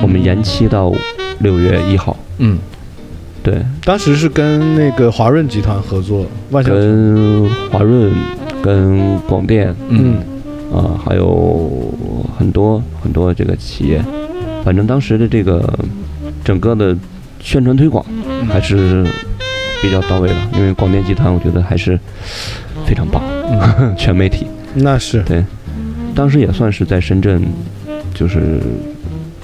[0.00, 0.92] 我们延期到
[1.40, 2.16] 六月一号。
[2.38, 2.56] 嗯，
[3.42, 6.72] 对，当时是跟那个华润集团合作，万象。
[6.72, 8.12] 跟华润、
[8.62, 10.14] 跟广电嗯。
[10.72, 11.92] 啊、还有
[12.38, 14.00] 很多很多这个企业，
[14.64, 15.62] 反正当时的这个
[16.44, 16.96] 整个的
[17.40, 18.04] 宣传推广
[18.48, 19.04] 还是
[19.82, 21.98] 比较到位的，因为广电集团我觉得还是
[22.86, 25.22] 非常棒，嗯， 全媒体，那是。
[25.22, 25.42] 对。
[26.14, 27.40] 当时也算是在深圳
[28.12, 28.60] 就是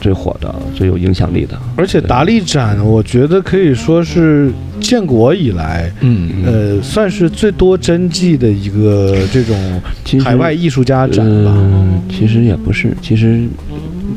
[0.01, 1.57] 最火的、最有影响力的。
[1.77, 6.45] 而且达利展，我觉得可以说是建国以来，嗯。
[6.45, 9.81] 呃，算是最多真迹的一个这种
[10.23, 11.55] 海外艺术家展吧。
[11.57, 13.47] 嗯，其实也不是，其实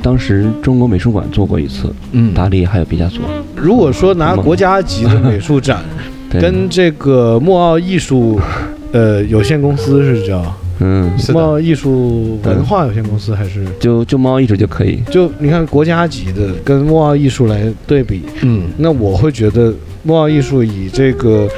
[0.01, 3.21] 当时中国美术馆做过一次，嗯，达利还有毕加索，
[3.55, 5.83] 如果说拿国家级的美术展
[6.31, 8.39] 跟这个莫奥艺术，
[8.91, 10.43] 呃，有限公司是叫？
[10.81, 13.65] 嗯，是的，墨奥艺术文化有限公司还是？
[13.81, 18.69] 就就猫艺术就可以，就你看国家级的跟莫奥艺术来对比，嗯。
[18.77, 21.49] 那我会觉得莫奥艺术以这个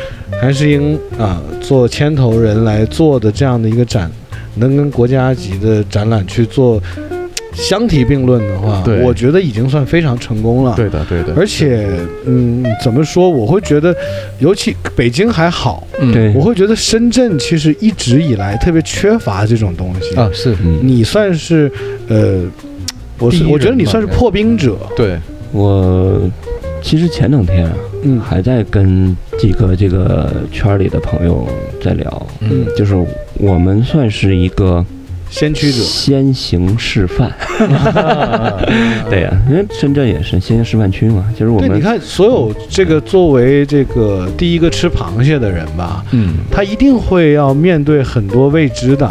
[0.42, 4.10] 韩世英啊做牵头人来做的这样的一个展，
[4.56, 6.82] 能跟国家级的展览去做
[7.54, 10.74] 相提并论的话，我觉得已经算非常成功了。
[10.76, 11.88] 对的对的，而且，
[12.26, 13.30] 嗯，怎么说？
[13.30, 13.96] 我会觉得，
[14.40, 16.12] 尤其北京还好，嗯。
[16.14, 16.34] 对。
[16.34, 20.16] 我会觉得深圳其实一直以来特别缺乏这种东西。
[20.16, 21.72] 啊是，嗯，你算是，
[22.08, 22.42] 呃，
[23.20, 24.78] 我是我觉得你算是破冰者。
[24.96, 25.20] 对，
[25.52, 26.20] 我
[26.82, 28.20] 其实前两天啊，嗯。
[28.20, 31.48] 还在跟几个这个圈里的朋友
[31.84, 32.96] 在聊，嗯，就是
[33.36, 34.86] 我们算是一个
[35.32, 35.82] 先驱者。
[35.82, 37.32] 先行示范，
[39.10, 49.10] 对呀、因为深圳也是先行示范区嘛，就是我对，们你看，所有这个作为这个第一个吃螃蟹的人吧，嗯他一定会要面对很多未知的。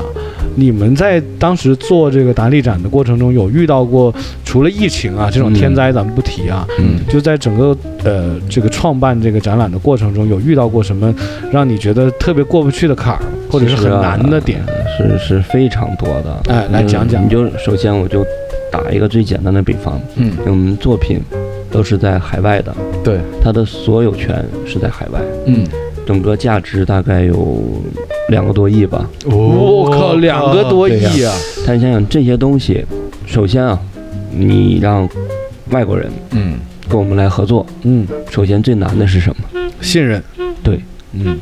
[0.55, 7.01] 你们在当时做这个达利展的过程中，有遇到过除了疫情啊这种天灾，咱们不提啊，嗯。
[7.09, 11.13] 就在整个呃这个创办这个展览的过程中，有遇到过什么
[11.51, 14.61] 让你觉得特别过不去的坎儿，或者是很难的点？
[14.97, 16.43] 是是非常多的。
[16.49, 17.25] 哎来讲讲。
[17.25, 18.25] 你就首先我就
[18.71, 21.21] 打一个最简单的比方，嗯我们作品
[21.71, 25.67] 都是在海外的，对，它的所有权是在海外，嗯，
[26.11, 27.63] 整个价值大概有
[28.31, 29.09] 两个多亿吧。
[29.27, 31.33] 我靠，两个多亿对啊！
[31.65, 32.85] 但你想想这些东西，
[33.27, 33.79] 首先啊，
[34.37, 35.09] 你让
[35.71, 39.61] 外国人嗯跟我们来合作，嗯，首先最难的是什么？
[39.81, 40.21] 信任，
[40.65, 40.81] 对，
[41.13, 41.39] 嗯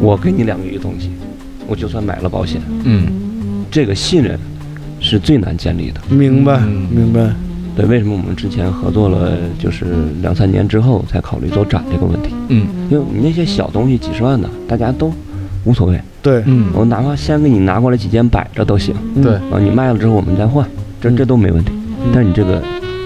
[0.00, 1.10] 我给你两个亿东西，
[1.66, 4.38] 我就算买了保险，嗯这个信任
[5.00, 6.00] 是最难建立的。
[6.08, 7.34] 明白嗯明白，
[7.78, 9.86] 对，为什么我们之前合作了，就是
[10.20, 12.34] 两三年之后才考虑做展这个问题？
[12.48, 12.66] 嗯。
[12.90, 15.12] 因为你那些小东西几十万的，大家都
[15.64, 16.70] 无所谓，对，嗯。
[16.74, 20.68] 我哪怕先给你拿过来几件摆着都行嗯对，啊，你卖了之后我们再换，
[21.00, 21.70] 这这都没问题。
[22.12, 22.60] 但是你这个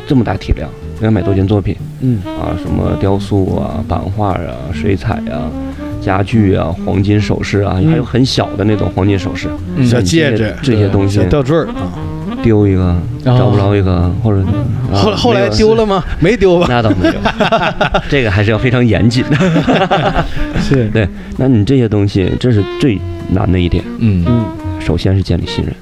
[0.07, 2.19] 这么大体量，两百多件作品嗯。
[2.25, 5.51] 啊，什么雕塑啊、版画啊、水彩啊、
[6.01, 9.85] 家具啊、黄金首饰啊，嗯还有很小的那种黄金首饰，嗯。
[9.85, 11.93] 小戒指这些东西小，吊坠儿啊，
[12.43, 14.41] 丢一个，找不着一个，或者
[14.93, 16.03] 啊后后来丢了吗？
[16.21, 16.67] 没丢吧？
[16.69, 17.15] 那倒没有，
[18.11, 20.25] 这个还是要非常严谨的。
[20.61, 23.01] 是，对，那你这些东西，这是最
[23.31, 23.83] 难的一点。
[23.99, 24.25] 嗯。
[24.27, 24.45] 嗯。
[24.81, 25.75] 首先是建立信任，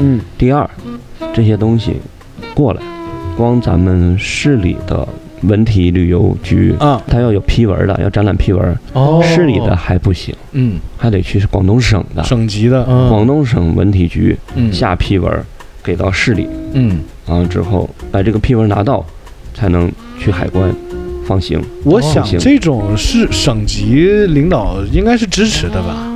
[0.00, 0.20] 嗯。
[0.36, 0.68] 第二，
[1.32, 1.94] 这些东西
[2.54, 2.82] 过来，
[3.36, 5.06] 光咱们市里的
[5.42, 9.22] 文体旅游局，啊，它要有批文的，要展览批文，哦。
[9.22, 10.80] 市里的还不行，嗯。
[10.96, 14.72] 还得去广东省的，省级的，广东省文体局嗯。
[14.72, 15.32] 下批文
[15.88, 17.00] 给到市里，嗯。
[17.26, 19.02] 完了之后把这个批文拿到，
[19.54, 20.70] 才能去海关
[21.26, 21.58] 放行。
[21.84, 26.06] 我想这种是省级领导应该是支持的吧？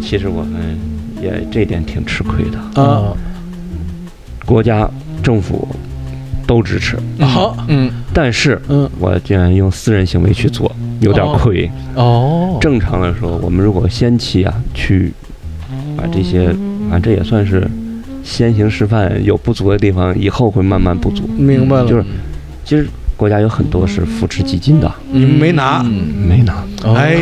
[0.00, 0.78] 其实我们
[1.20, 3.12] 也这点挺吃亏的，啊，
[4.46, 4.88] 国家
[5.22, 5.66] 政府
[6.46, 7.90] 都支持，好，嗯。
[8.14, 8.88] 但是嗯。
[9.00, 11.68] 我竟然用私人行为去做，有点亏。
[11.96, 12.58] 哦。
[12.60, 15.12] 正常来说，我们如果先期啊去
[15.96, 16.48] 把这些
[16.90, 17.66] 啊，这也算是
[18.22, 21.24] 先行示范，有不足的地方，以后会慢慢补足。
[21.36, 22.04] 明白了，就是
[22.64, 22.86] 其实
[23.22, 26.54] 国家有很多是扶持基金的，你们没拿，嗯没拿。
[26.84, 27.14] 哎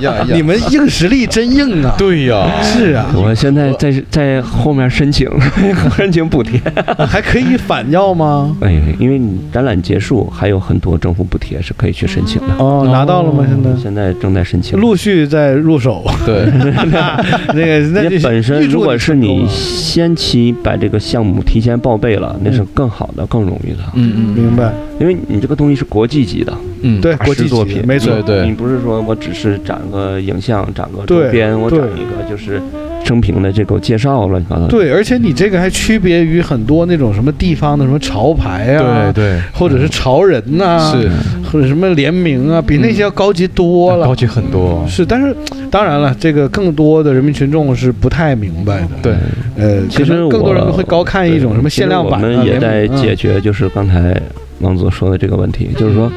[0.00, 1.94] 呀 你们硬实力真硬啊！
[1.98, 5.28] 对呀是啊，我现在在在后面申请
[5.94, 6.58] 申请补贴。
[7.06, 8.56] 还可以反要吗？
[8.62, 12.54] 哎，因为你展览结束，还有很多政府补贴是可以去申请的。
[12.56, 13.44] 哦，拿到了吗？
[13.46, 14.80] 现在现在正在申请。
[14.80, 16.46] 陆续在入手，对
[17.52, 32.60] 那个那本身如果是你先期把这个项目提前报备了，那是更好的、更容易的，嗯嗯明白，因为你这个东西是国际级的嗯对，国际师作品没错对，你不是说我只是展个影像、展个周边，我展一个就是
[33.04, 34.68] 生平的这个介绍，乱七八糟的。
[34.68, 41.10] 对，而且你这个还区别于很多那种什么地方的什么潮牌啊，对，对或者是潮人呐、是
[41.50, 44.06] 或者什么联名啊，比那些要高级多了。
[44.06, 45.34] 高级很多是，但是
[45.70, 48.88] 当然了，这个更多的人民群众是不太明白的。
[49.02, 49.14] 对
[49.56, 54.20] 呃，其实更多人我会高看一种什么限量版、啊、我们也在解决，就是刚才
[54.60, 56.10] 王总说的这个问题，就是说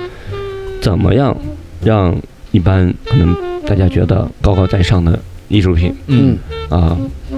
[0.82, 1.36] 怎么样
[1.84, 2.16] 让
[2.52, 6.38] 一般可能大家觉得高高在上的艺术品嗯。
[6.70, 6.96] 啊，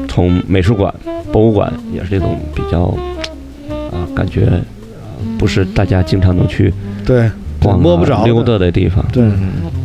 [0.09, 0.93] 从美术馆、
[1.31, 2.93] 博物馆也是这种比较
[3.91, 4.59] 啊，感觉呃
[5.39, 6.73] 不是大家经常能去
[7.05, 8.25] 对逛啊摸不着的。
[8.25, 9.23] 溜达的地方，对，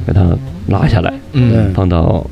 [0.05, 1.73] 给它拉下来，嗯。
[1.75, 2.27] 放到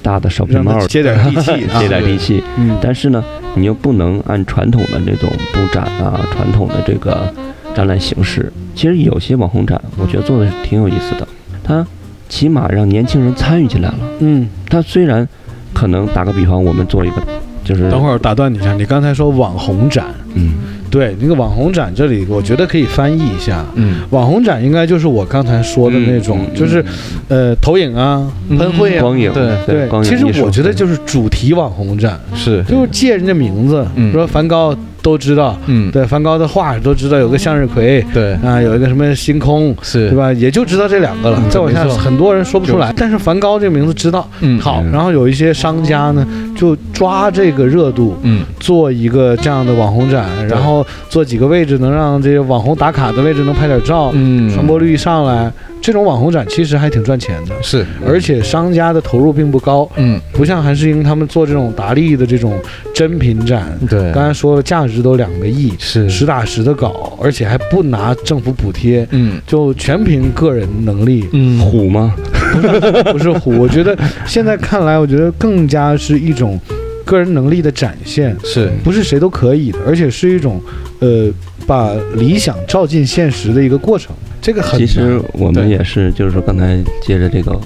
[0.00, 2.40] 大的手皮让帽接点 地气啊，接点地气。
[2.56, 3.24] 嗯，但是呢，
[3.56, 7.34] 你又不能按传统的这种布展啊，传统的这个
[7.74, 8.52] 展览形式。
[8.74, 11.26] 其实有些网红展，我觉得做的是挺有意思的，
[11.62, 11.86] 它
[12.28, 13.98] 起码让年轻人参与进来了。
[14.20, 15.26] 嗯，它虽然
[15.72, 17.16] 可能打个比方，我们做一个
[17.64, 20.52] 就是等会儿打断你一下，你刚才说网红展，嗯。
[20.90, 23.64] 对，那个网红展这里，我觉得可以翻译一下。
[23.76, 24.00] 嗯。
[24.10, 26.84] 网红展应该就是我刚才说的那种，嗯就是
[27.28, 28.58] 呃投影啊、嗯。
[28.58, 29.00] 喷绘啊。
[29.00, 29.56] 光影对。
[29.68, 32.64] 对光，影其实我觉得就是主题网红展，是。
[32.64, 34.12] 就是借人家名字，嗯。
[34.12, 35.90] 说梵高都知道，嗯。
[35.90, 38.32] 对，梵高的画都知道有个向日葵对。
[38.44, 40.08] 啊，有一个什么星空，是。
[40.10, 40.32] 对吧？
[40.32, 41.50] 也就知道这两个了，嗯。
[41.50, 44.28] 再往下很多人说不出来，但是梵高这个名字知道。
[44.40, 44.58] 嗯。
[44.60, 46.26] 好，嗯然后有一些商家呢，
[46.60, 48.44] 就抓这个热度，嗯。
[48.58, 54.52] 做一个这样的网红展，然后做几个位置能让这些网红打卡的位置能拍点照，嗯。
[54.52, 57.86] 传播率一上来，这种网红展其实还挺赚钱的，是。
[58.06, 60.20] 而且商家的投入并不高，嗯。
[60.34, 62.60] 不像韩世英他们做这种达利的这种
[62.92, 64.12] 真品展，对。
[64.12, 66.06] 刚才说了价值都两个亿，是。
[66.10, 69.40] 实打实的搞，而且还不拿政府补贴，嗯。
[69.46, 71.58] 就全凭个人能力，嗯。
[71.58, 72.14] 虎吗？
[73.12, 73.58] 不是虎。
[73.58, 76.58] 我觉得现在看来，我觉得更加是一种
[77.04, 78.36] 个人能力的展现。
[78.44, 80.60] 是不是谁都可以的，而且是一种，
[81.00, 81.30] 呃，
[81.66, 84.14] 把理想照进现实的一个过程。
[84.42, 87.58] 这个很其实我们也是，就是说刚才接着这个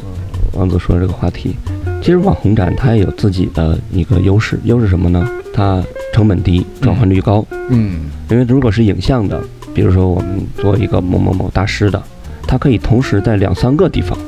[0.52, 1.54] 王总说的这个话题，
[2.02, 5.28] 其实网红展它也有自己的一个优势，优势什么呢？
[5.52, 5.80] 它
[6.12, 7.46] 成本低，转换率高。
[7.70, 9.40] 嗯因为如果是影像的，
[9.72, 12.02] 比如说我们做一个某某某大师的，
[12.44, 14.18] 它可以同时在两三个地方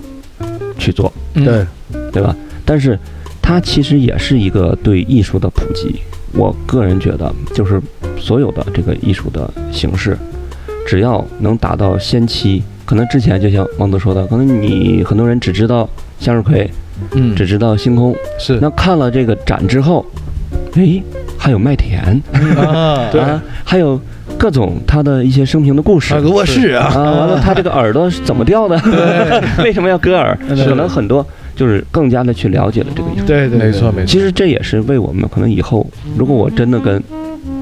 [0.78, 1.64] 去做，对，
[2.12, 2.34] 对吧？
[2.64, 2.98] 但是
[3.40, 6.00] 它其实也是一个对艺术的普及。
[6.32, 7.80] 我个人觉得，就是
[8.18, 10.16] 所有的这个艺术的形式，
[10.86, 16.70] 只要能达到先期，可能之前就像王总说的，可能你很多人只知道向日葵，
[17.12, 18.58] 嗯只知道星空，是。
[18.60, 20.04] 那看了这个展之后，
[20.74, 21.02] 诶，
[21.38, 22.02] 还有麦田
[22.56, 23.20] 啊对。
[23.20, 23.98] 啊，还有
[24.38, 28.80] 各种他的一些生平的故事啊，卧室啊，啊，完了他这个耳朵是怎么掉的？
[29.64, 30.36] 为什么要割耳？
[30.48, 33.24] 可能很多就是更加的去了解了这个艺术。
[33.26, 37.02] 对对，对没错没错其实这也是为我们可能以后，如果我真的跟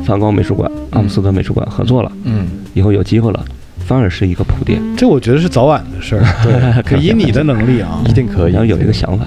[0.04, 3.44] 梵高美术馆、阿姆斯特美术馆合作了，嗯以后有机会了，
[3.86, 4.80] 反而是一个铺垫。
[4.96, 6.22] 这我觉得是早晚的事儿。
[6.44, 8.66] 对，可以你的能力啊一，定可以然后。
[8.66, 9.26] 有一个想法，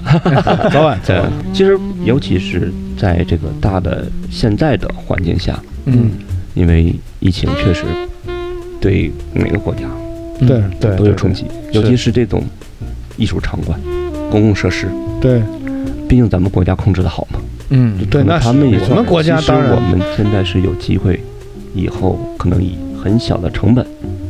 [0.70, 1.22] 早晚早对。，
[1.52, 6.10] 其实尤其是在这个大的现在的环境下，嗯，
[6.58, 7.84] 因为疫情确实
[8.80, 9.82] 对每个国家
[10.40, 12.42] 对对都有冲击，尤其是这种
[13.16, 13.78] 艺术场馆、
[14.28, 14.88] 公共设施，
[15.20, 15.40] 对
[16.08, 17.38] 毕竟咱们国家控制的好嘛。
[17.70, 21.20] 嗯，对，那是他们也我们国家其实当然我们现在是有机会，
[21.74, 23.86] 以后可能以很小的成本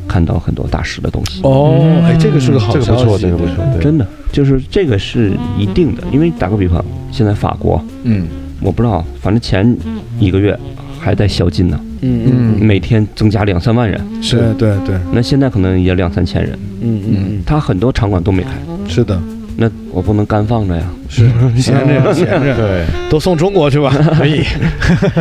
[0.07, 1.41] 看到很多大师的东西。
[1.45, 8.27] 哦，哎，这个是个好这个不错，消息这个不错，真的就是这个是一定的，因为打个比方，现在法国，嗯
[8.61, 9.77] 我不知道，反正前
[10.19, 10.59] 一个月
[10.99, 12.67] 还在宵禁呢，嗯嗯，嗯。
[12.67, 14.53] 每天增加两三万人，是。
[14.59, 19.21] 对对，那现在可能也两三千人，嗯嗯他很多场馆都没开，嗯，是的，
[19.57, 20.83] 那我不能干放着呀。
[21.09, 21.29] 是。
[21.57, 23.91] 闲着闲着，对，都送中国去吧。
[24.19, 24.43] 可以，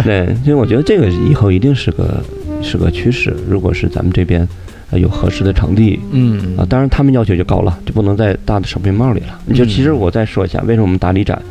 [0.03, 2.23] 对，所以我觉得这个以后一定是个
[2.61, 3.36] 是个趋势。
[3.47, 4.47] 如果是咱们这边
[4.91, 6.57] 呃有合适的场地嗯。
[6.57, 9.39] 啊，当然他们要求就高了，就不能在大的商品帽里了。
[9.45, 11.41] 你就嗯其实我再说一下，为什么我们大理展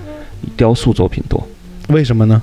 [0.57, 1.47] 雕塑作品多？
[1.89, 2.43] 为什么呢？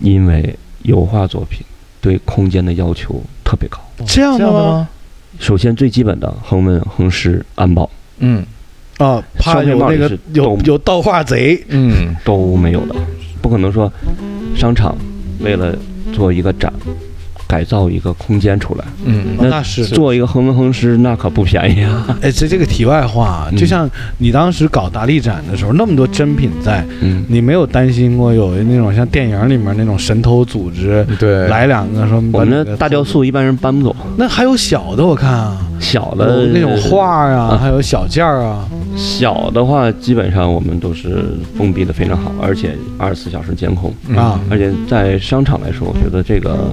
[0.00, 0.54] 因为
[0.84, 1.60] 油画作品
[2.00, 3.78] 对空间的要求特别高。
[4.06, 4.38] 这样的吗？
[4.38, 4.88] 这样的吗？
[5.38, 8.46] 首先最基本的恒温恒湿、安保嗯
[8.98, 11.60] 啊，怕有那个有有盗画贼。
[11.68, 12.94] 嗯都没有的，
[13.42, 13.92] 不可能说
[14.54, 14.96] 商场
[15.40, 15.76] 为了
[16.12, 16.72] 做一个展，
[17.46, 19.36] 改造一个空间出来，嗯。
[19.38, 19.84] 哦那是。
[19.86, 22.18] 做一个恒温恒湿那可不便宜啊。
[22.20, 23.56] 哎，这这个题外话，嗯。
[23.56, 23.88] 就像
[24.18, 37.58] 你当时搞达利展的时候，那么多珍品在，嗯，你没有担心过有那种像电影里面那种神偷组织对，来两个说我们那大雕塑一般人搬不走，那还有小的我看啊，小的那种画啊，啊。
[37.60, 38.66] 还有小件儿啊，
[38.96, 41.24] 小的话，基本上我们都是
[41.56, 43.92] 封闭的非常好，而且二十四小时监控。
[44.08, 44.40] 嗯啊。
[44.50, 46.70] 而且在商场来说，我觉得这个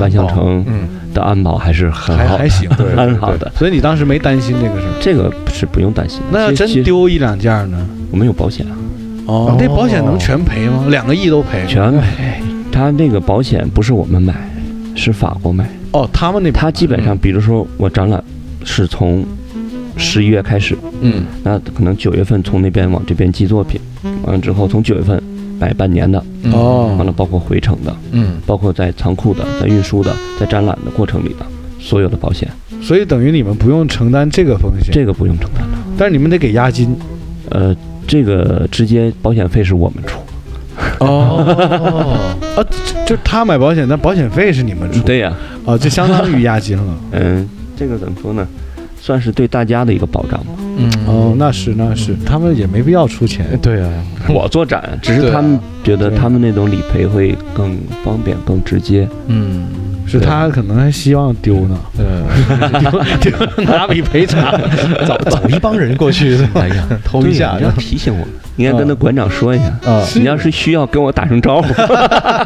[0.00, 2.68] 万象城嗯，的安保还是很好的，还还行。
[2.70, 4.92] 很好的，所以你当时没担心这个事儿。
[5.00, 6.20] 这个是不用担心。
[6.32, 7.86] 那要真丢一两件呢？
[8.10, 8.74] 我们有保险啊，
[9.26, 10.86] 哦，那保险能全赔吗？
[10.88, 11.64] 两个亿都赔？
[11.68, 12.40] 全赔。
[12.72, 14.34] 他那个保险不是我们买，
[14.94, 15.68] 是法国买。
[15.92, 18.22] 哦，他们那他基本上，比如说我展览
[18.64, 19.24] 是从
[19.96, 23.80] 十一月开始，嗯那可能九月份从那边往这边寄作品，
[24.22, 25.20] 完了之后从九月份
[25.60, 31.46] 买半年的，嗯哦完了包括回程的，嗯包括在仓库的、在运输的、在展览的过程里的
[31.78, 32.48] 所有的保险，
[32.82, 35.78] 所以等于你们不用承担这个风险，这个不用承担的。
[35.98, 36.96] 但是你们得给押金。
[37.52, 37.74] 呃，
[38.06, 40.20] 这个直接保险费是我们出，
[41.00, 42.16] 哦，
[42.54, 45.32] 啊，就就他买保险，但保险费是你们出，对呀、
[45.66, 46.94] 啊，就相当于押金了。
[47.10, 48.46] 嗯，这个怎么说呢？
[49.00, 50.52] 算是对大家的一个保障吧。
[50.76, 53.46] 嗯哦，那是那是，他们也没必要出钱。
[53.60, 53.90] 对啊，
[54.28, 59.08] 我做展，只是他们觉得他们那种理赔会更方便、更直接。
[59.26, 59.66] 嗯
[60.06, 62.22] 是他可能还希望丢呢，呃，
[63.20, 64.58] 丢丢拿笔赔偿。
[65.06, 68.26] 找找一帮人过去， 哎呀，偷一下你要提醒我，
[68.56, 69.64] 应该跟那馆长说一下。
[69.88, 71.72] 啊，你要是需要跟我打声招呼，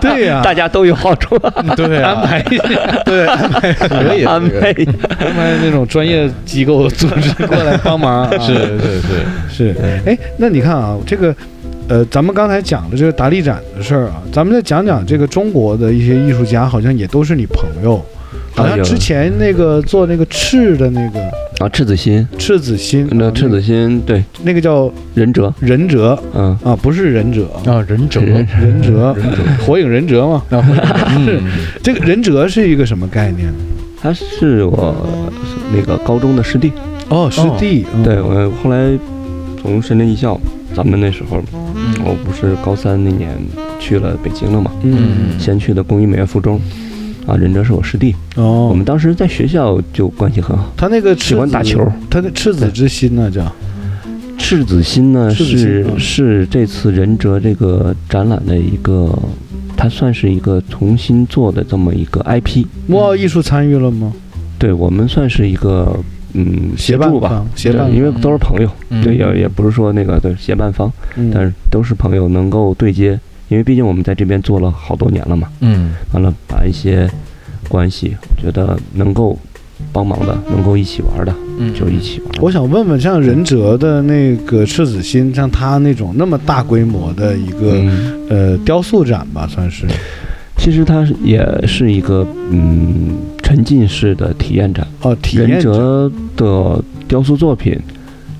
[0.00, 1.38] 对呀，大家都有好处，
[1.76, 3.72] 对啊，安排一下，对，安排。
[3.72, 4.70] 可以安排。
[5.18, 8.24] 安排那种专业机构组织过来帮忙。
[8.24, 8.30] 啊。
[8.38, 9.74] 是是是，是，
[10.06, 11.34] 哎，那你看啊，这个，
[11.88, 18.04] 呃，咱们刚才讲的这个达利展的事儿啊，咱们再讲讲这个中国的一些艺术家，好像也都是你朋友。
[18.56, 21.20] 好像之前那个做那个赤的那个
[21.58, 29.14] 啊，赤子心，赤子心，啊那赤子心，对，那个叫忍者，忍者嗯，啊，不是忍者，啊，忍者，忍忍者，
[29.66, 30.42] 火影忍者嘛。
[31.24, 31.40] 是，
[31.82, 33.52] 这个忍者是一个什么概念？
[34.00, 34.94] 他是我
[35.74, 36.72] 那个高中的师弟，
[37.08, 38.04] 哦，师弟，嗯。
[38.04, 38.96] 对我后来
[39.60, 40.40] 从深圳艺校，
[40.74, 41.42] 咱们那时候
[42.04, 43.30] 我不是高三那年
[43.78, 46.60] 去了北京了嘛，嗯，先去的工艺美院附中，
[47.26, 50.72] 啊，忍哲是我师弟，哦，我们当时在学校就关系很好。
[50.76, 53.50] 他那个赤喜欢打子球，他的赤子之心呢叫？
[54.36, 55.98] 赤子心呢心是嗯。
[55.98, 59.16] 是这次忍哲这个展览的一个，
[59.76, 62.66] 它算是一个重新做的这么一个 IP。
[62.86, 64.12] 木奥艺术参与了吗？
[64.58, 65.96] 对我们算是一个
[66.34, 69.02] 嗯协办助吧，协办因为都是朋友，嗯。
[69.02, 71.30] 对，也也不是说那个对协办方，嗯。
[71.32, 73.18] 但是都是朋友，能够对接。
[73.48, 75.92] 因为毕竟我们在这边做了好多年了嘛，嗯。
[76.12, 77.08] 完了把一些
[77.68, 79.38] 关系，我觉得能够
[79.92, 82.30] 帮忙的，能够一起玩的，嗯，就一起玩。
[82.40, 89.86] 我想问问，像任哲的那个赤子心，像他那种那么大规模的一个、嗯，呃雕塑展吧，算是
[90.64, 93.10] 其实它是也是一个嗯
[93.42, 94.86] 沉浸式的体验展。
[95.02, 97.78] 哦，体验忍者哲的雕塑作品，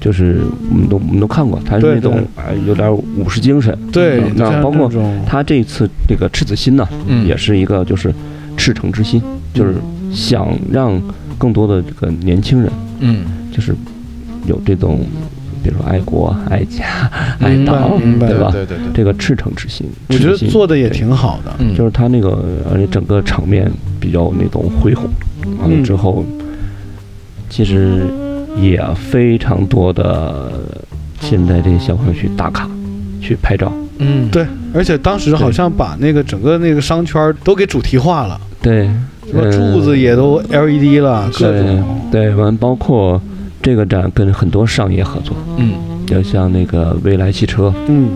[0.01, 2.27] 就是我们都我们都看过，他是那种
[2.67, 3.79] 有点武士精神。
[3.93, 4.91] 对嗯，那包括
[5.27, 8.11] 他这次这个赤子心呢，嗯也是一个就是
[8.57, 9.21] 赤诚之心，
[9.53, 9.75] 就是
[10.11, 10.99] 想让
[11.37, 13.75] 更多的这个年轻人，嗯，就是
[14.47, 15.01] 有这种，
[15.65, 16.85] 比如说爱国、爱家、
[17.41, 18.51] 爱党，对吧？
[18.53, 21.51] 对对对，这个赤诚之心，我觉得做的也挺好的。
[21.59, 21.75] 嗯。
[21.75, 25.09] 就是他那个，而且整个场面比较那种恢宏，
[25.59, 26.23] 完了嗯之后，
[27.49, 28.07] 其实
[28.61, 30.53] 也非常多的
[31.21, 32.69] 现在这些小朋友去打卡，
[33.21, 38.85] 去拍照，嗯，对，而且当时好像把那个整个那个商圈都给主题化了，对，
[39.27, 42.01] 什么嗯柱子也都 LED 了，各对种。
[42.13, 43.21] 对，完包括
[43.65, 45.73] 这个展跟很多商业合作，嗯。
[46.11, 48.11] 要像那个蔚来汽车、嗯，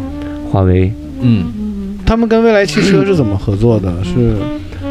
[0.51, 0.93] 华为，
[1.23, 1.97] 嗯。
[2.05, 3.93] 他们跟蔚来汽车是怎么合作的？
[4.05, 4.35] 是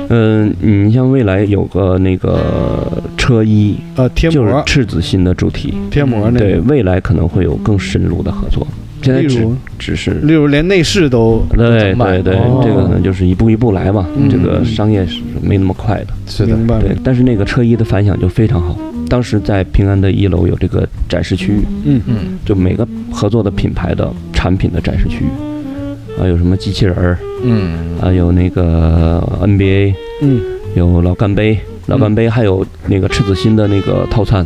[0.10, 6.40] 嗯，你像蔚来有个那个车衣，呃贴就是膜赤子心的主题，贴膜那个。
[6.40, 8.66] 对，未来可能会有更深入的合作，
[9.04, 9.48] 现在只
[9.78, 12.62] 只是例如连内饰都对对对，哦。
[12.64, 14.28] 这个可能就是一步一步来嘛，嗯。
[14.28, 16.08] 这个商业是没那么快的。
[16.26, 18.76] 是的，对，但是那个车衣的反响就非常好。
[19.10, 21.54] 当时在平安的一楼有这个展示区。
[21.54, 22.02] 域，嗯。
[22.08, 22.16] 嗯。
[22.46, 25.26] 就每个合作的品牌的产品的展示区。
[25.26, 27.98] 域，啊，有什么机器人儿，嗯。
[28.02, 30.42] 啊，有那个 NBA，嗯。
[30.76, 34.46] 有老干杯，老干杯还有那个赤子心的那个套餐，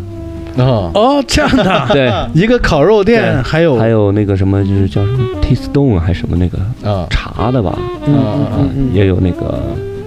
[0.57, 0.89] 哦。
[0.93, 3.77] 哦这样的， 对，一个烤肉店还有。
[3.77, 7.05] 还有那个什么就是叫什么 Tea Stone 啊，还是什么那个啊。
[7.09, 8.89] 茶的吧，嗯嗯嗯嗯。
[8.93, 9.59] 也有那个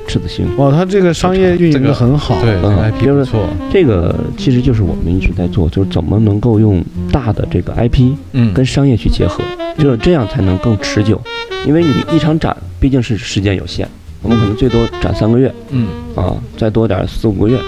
[0.06, 0.46] 赤子心。
[0.56, 3.40] 哇，他这个商业运营的很好，对，这个嗯 IP 不错，
[3.72, 9.42] 这个其实就是我们一直在做，就是怎么能够用大的这个 IP 嗯跟商业去结合，
[9.78, 11.20] 就是这样才能更持久。
[11.66, 13.88] 因为你一场展毕竟是时间有限，
[14.22, 17.58] 我们可能最多展三个月嗯啊，再多点四五个月。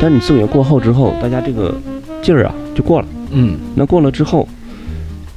[0.00, 1.74] 但是你四五个月过后之后，大家这个
[2.22, 3.06] 劲儿啊就过了。
[3.30, 4.48] 嗯那过了之后，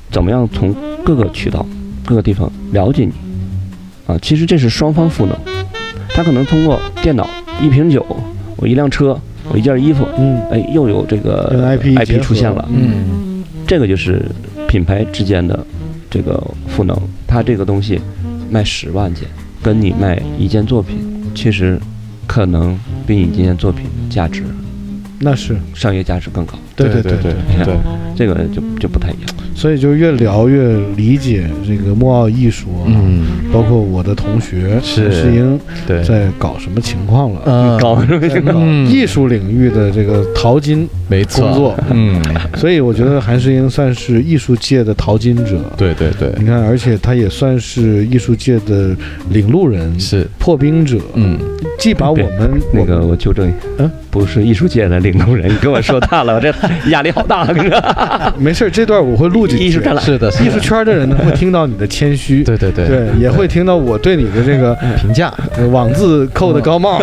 [0.10, 0.74] 怎么样从
[1.04, 1.66] 各个渠道、
[2.06, 3.12] 各个地方了解你
[4.08, 4.18] 啊？
[4.22, 5.36] 其实这是双方赋能。
[6.14, 7.28] 他可能通过电脑
[7.62, 8.06] 一瓶酒，
[8.58, 11.62] 我一辆车，我一件衣服，嗯哎，又有这个跟
[11.96, 12.68] IP 出现了。
[12.72, 14.22] 嗯这个就是
[14.68, 15.66] 品牌之间的
[16.10, 16.98] 这个赋能。
[17.26, 18.02] 他这个东西
[18.50, 19.26] 卖十万件，
[19.64, 20.98] 跟你卖一件作品，
[21.34, 21.80] 其实
[22.28, 24.44] 可能比你这件作品价值、
[25.20, 26.56] 那是商业价值更高。
[26.90, 27.76] 对对对对对，
[28.16, 29.30] 这个就就不太一样。
[29.54, 33.26] 所以就越聊越理解这个莫奥艺术啊，嗯。
[33.54, 37.42] 包括我的同学是陈世英对，在搞什么情况了。
[37.46, 37.78] 嗯。
[37.80, 38.54] 搞什么这个？
[38.56, 38.88] 嗯。
[38.90, 42.20] 艺术领域的这个淘金，没错工作嗯，
[42.58, 45.60] 所以我觉得韩世英算是艺术界的淘金者。
[45.78, 48.96] 对对对，你看，而且他也算是艺术界的
[49.30, 51.38] 领路人、是，破冰者，嗯。
[51.78, 56.52] 既把我们那个我纠正一下，嗯，不是艺术界的领路人，你跟我说大了，我这
[56.90, 57.82] 压力好大，跟着
[58.38, 59.66] 没事儿，这段我会录进去。
[59.66, 60.04] 艺术展览。
[60.04, 62.88] 是的，艺术圈的人呢，会听到你的谦虚， 对对对。
[62.88, 67.00] 对，也会听到我对你的这个评价，呃网字扣的高帽，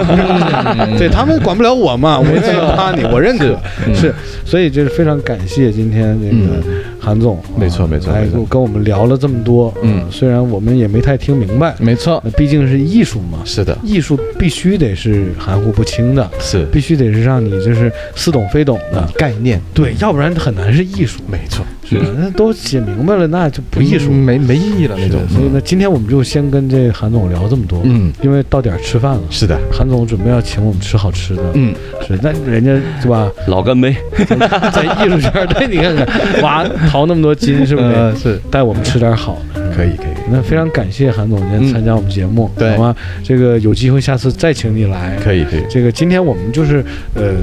[0.98, 3.56] 对他们管不了我嘛，我愿意夸你，我认可，
[3.86, 3.94] 嗯。
[3.94, 4.14] 是，
[4.44, 6.62] 所以就是非常感谢今天这个
[7.08, 8.44] 韩总，没错没错来没错。
[8.50, 10.04] 跟我们聊了这么多，嗯。
[10.10, 16.66] 虽然我们也没太听明白，没错，毕竟是艺术嘛，是的，艺术必须得是含糊不清的，是。
[16.66, 21.98] 必须得是让你就是似懂非懂的，概念，对，要不然很难是艺术，没错，是。
[21.98, 24.10] 吧那都写明白了，那就不艺术。
[24.10, 29.22] 没没意义了那种，所以呢，今天我们就先跟这韩总聊这么多，嗯，因为到点儿吃饭了。
[29.30, 31.74] 是的，韩总准备要请我们吃好吃的，嗯，
[32.06, 37.88] 是，那人家是吧，老干杯，在 艺术圈儿，对，你看看，哇，淘那么多金，是不是？
[37.94, 38.38] 呃是。
[38.50, 39.38] 带我们吃点好。
[39.54, 39.68] 的。
[39.78, 42.72] 可以可以，那非常感谢韩总今天参加我们节目，对。
[42.76, 42.96] 好吗？
[43.22, 45.16] 这个有机会下次再请你来。
[45.22, 46.84] 可以可以，这个今天我们就是
[47.14, 47.34] 呃，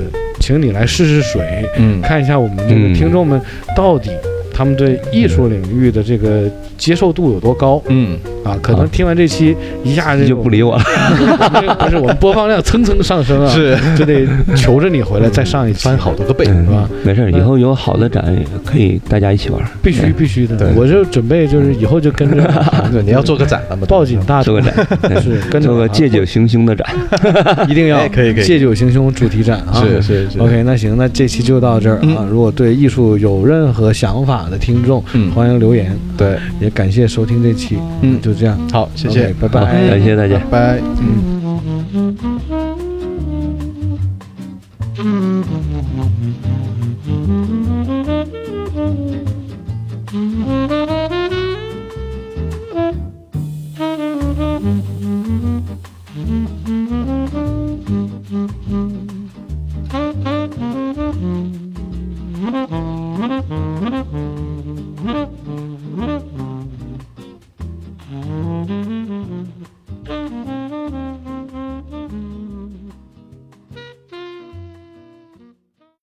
[0.42, 2.02] 请你来试试水，嗯。
[2.02, 2.94] 看一下我们这个嗯。
[2.94, 3.40] 听众们
[3.74, 4.12] 到底
[4.56, 7.82] 他们对艺术领域的这个接受度有多高？
[7.88, 8.58] 嗯，啊？
[8.62, 10.84] 可能啊听完这期一下子就不理我了。
[11.80, 14.26] 不是我们播放量蹭蹭上升啊，是就得
[14.56, 16.90] 求着你回来再上一期，翻好多个倍，嗯是吧？
[17.04, 18.24] 没事儿，以后有好的展
[18.64, 19.62] 可以大家一起玩。
[19.82, 22.44] 必须必须的对，我就准备就是以后就跟着
[22.92, 26.88] 对，你要做个展了嘛， 抱紧大腿，做个展，是跟着做个我借酒行凶的展。
[27.68, 29.82] 一定要哎可以可以借酒行凶主题展啊！
[29.82, 32.02] 是是是 OK，那行，那这期就到这儿啊。
[32.04, 35.96] 嗯如果对艺术有任何想法的听众，嗯欢迎留言。
[36.18, 40.38] 对，也感谢收听这期，嗯就这样，好，谢谢拜拜感谢大家。
[40.38, 40.80] 拜拜。
[41.00, 41.35] 嗯。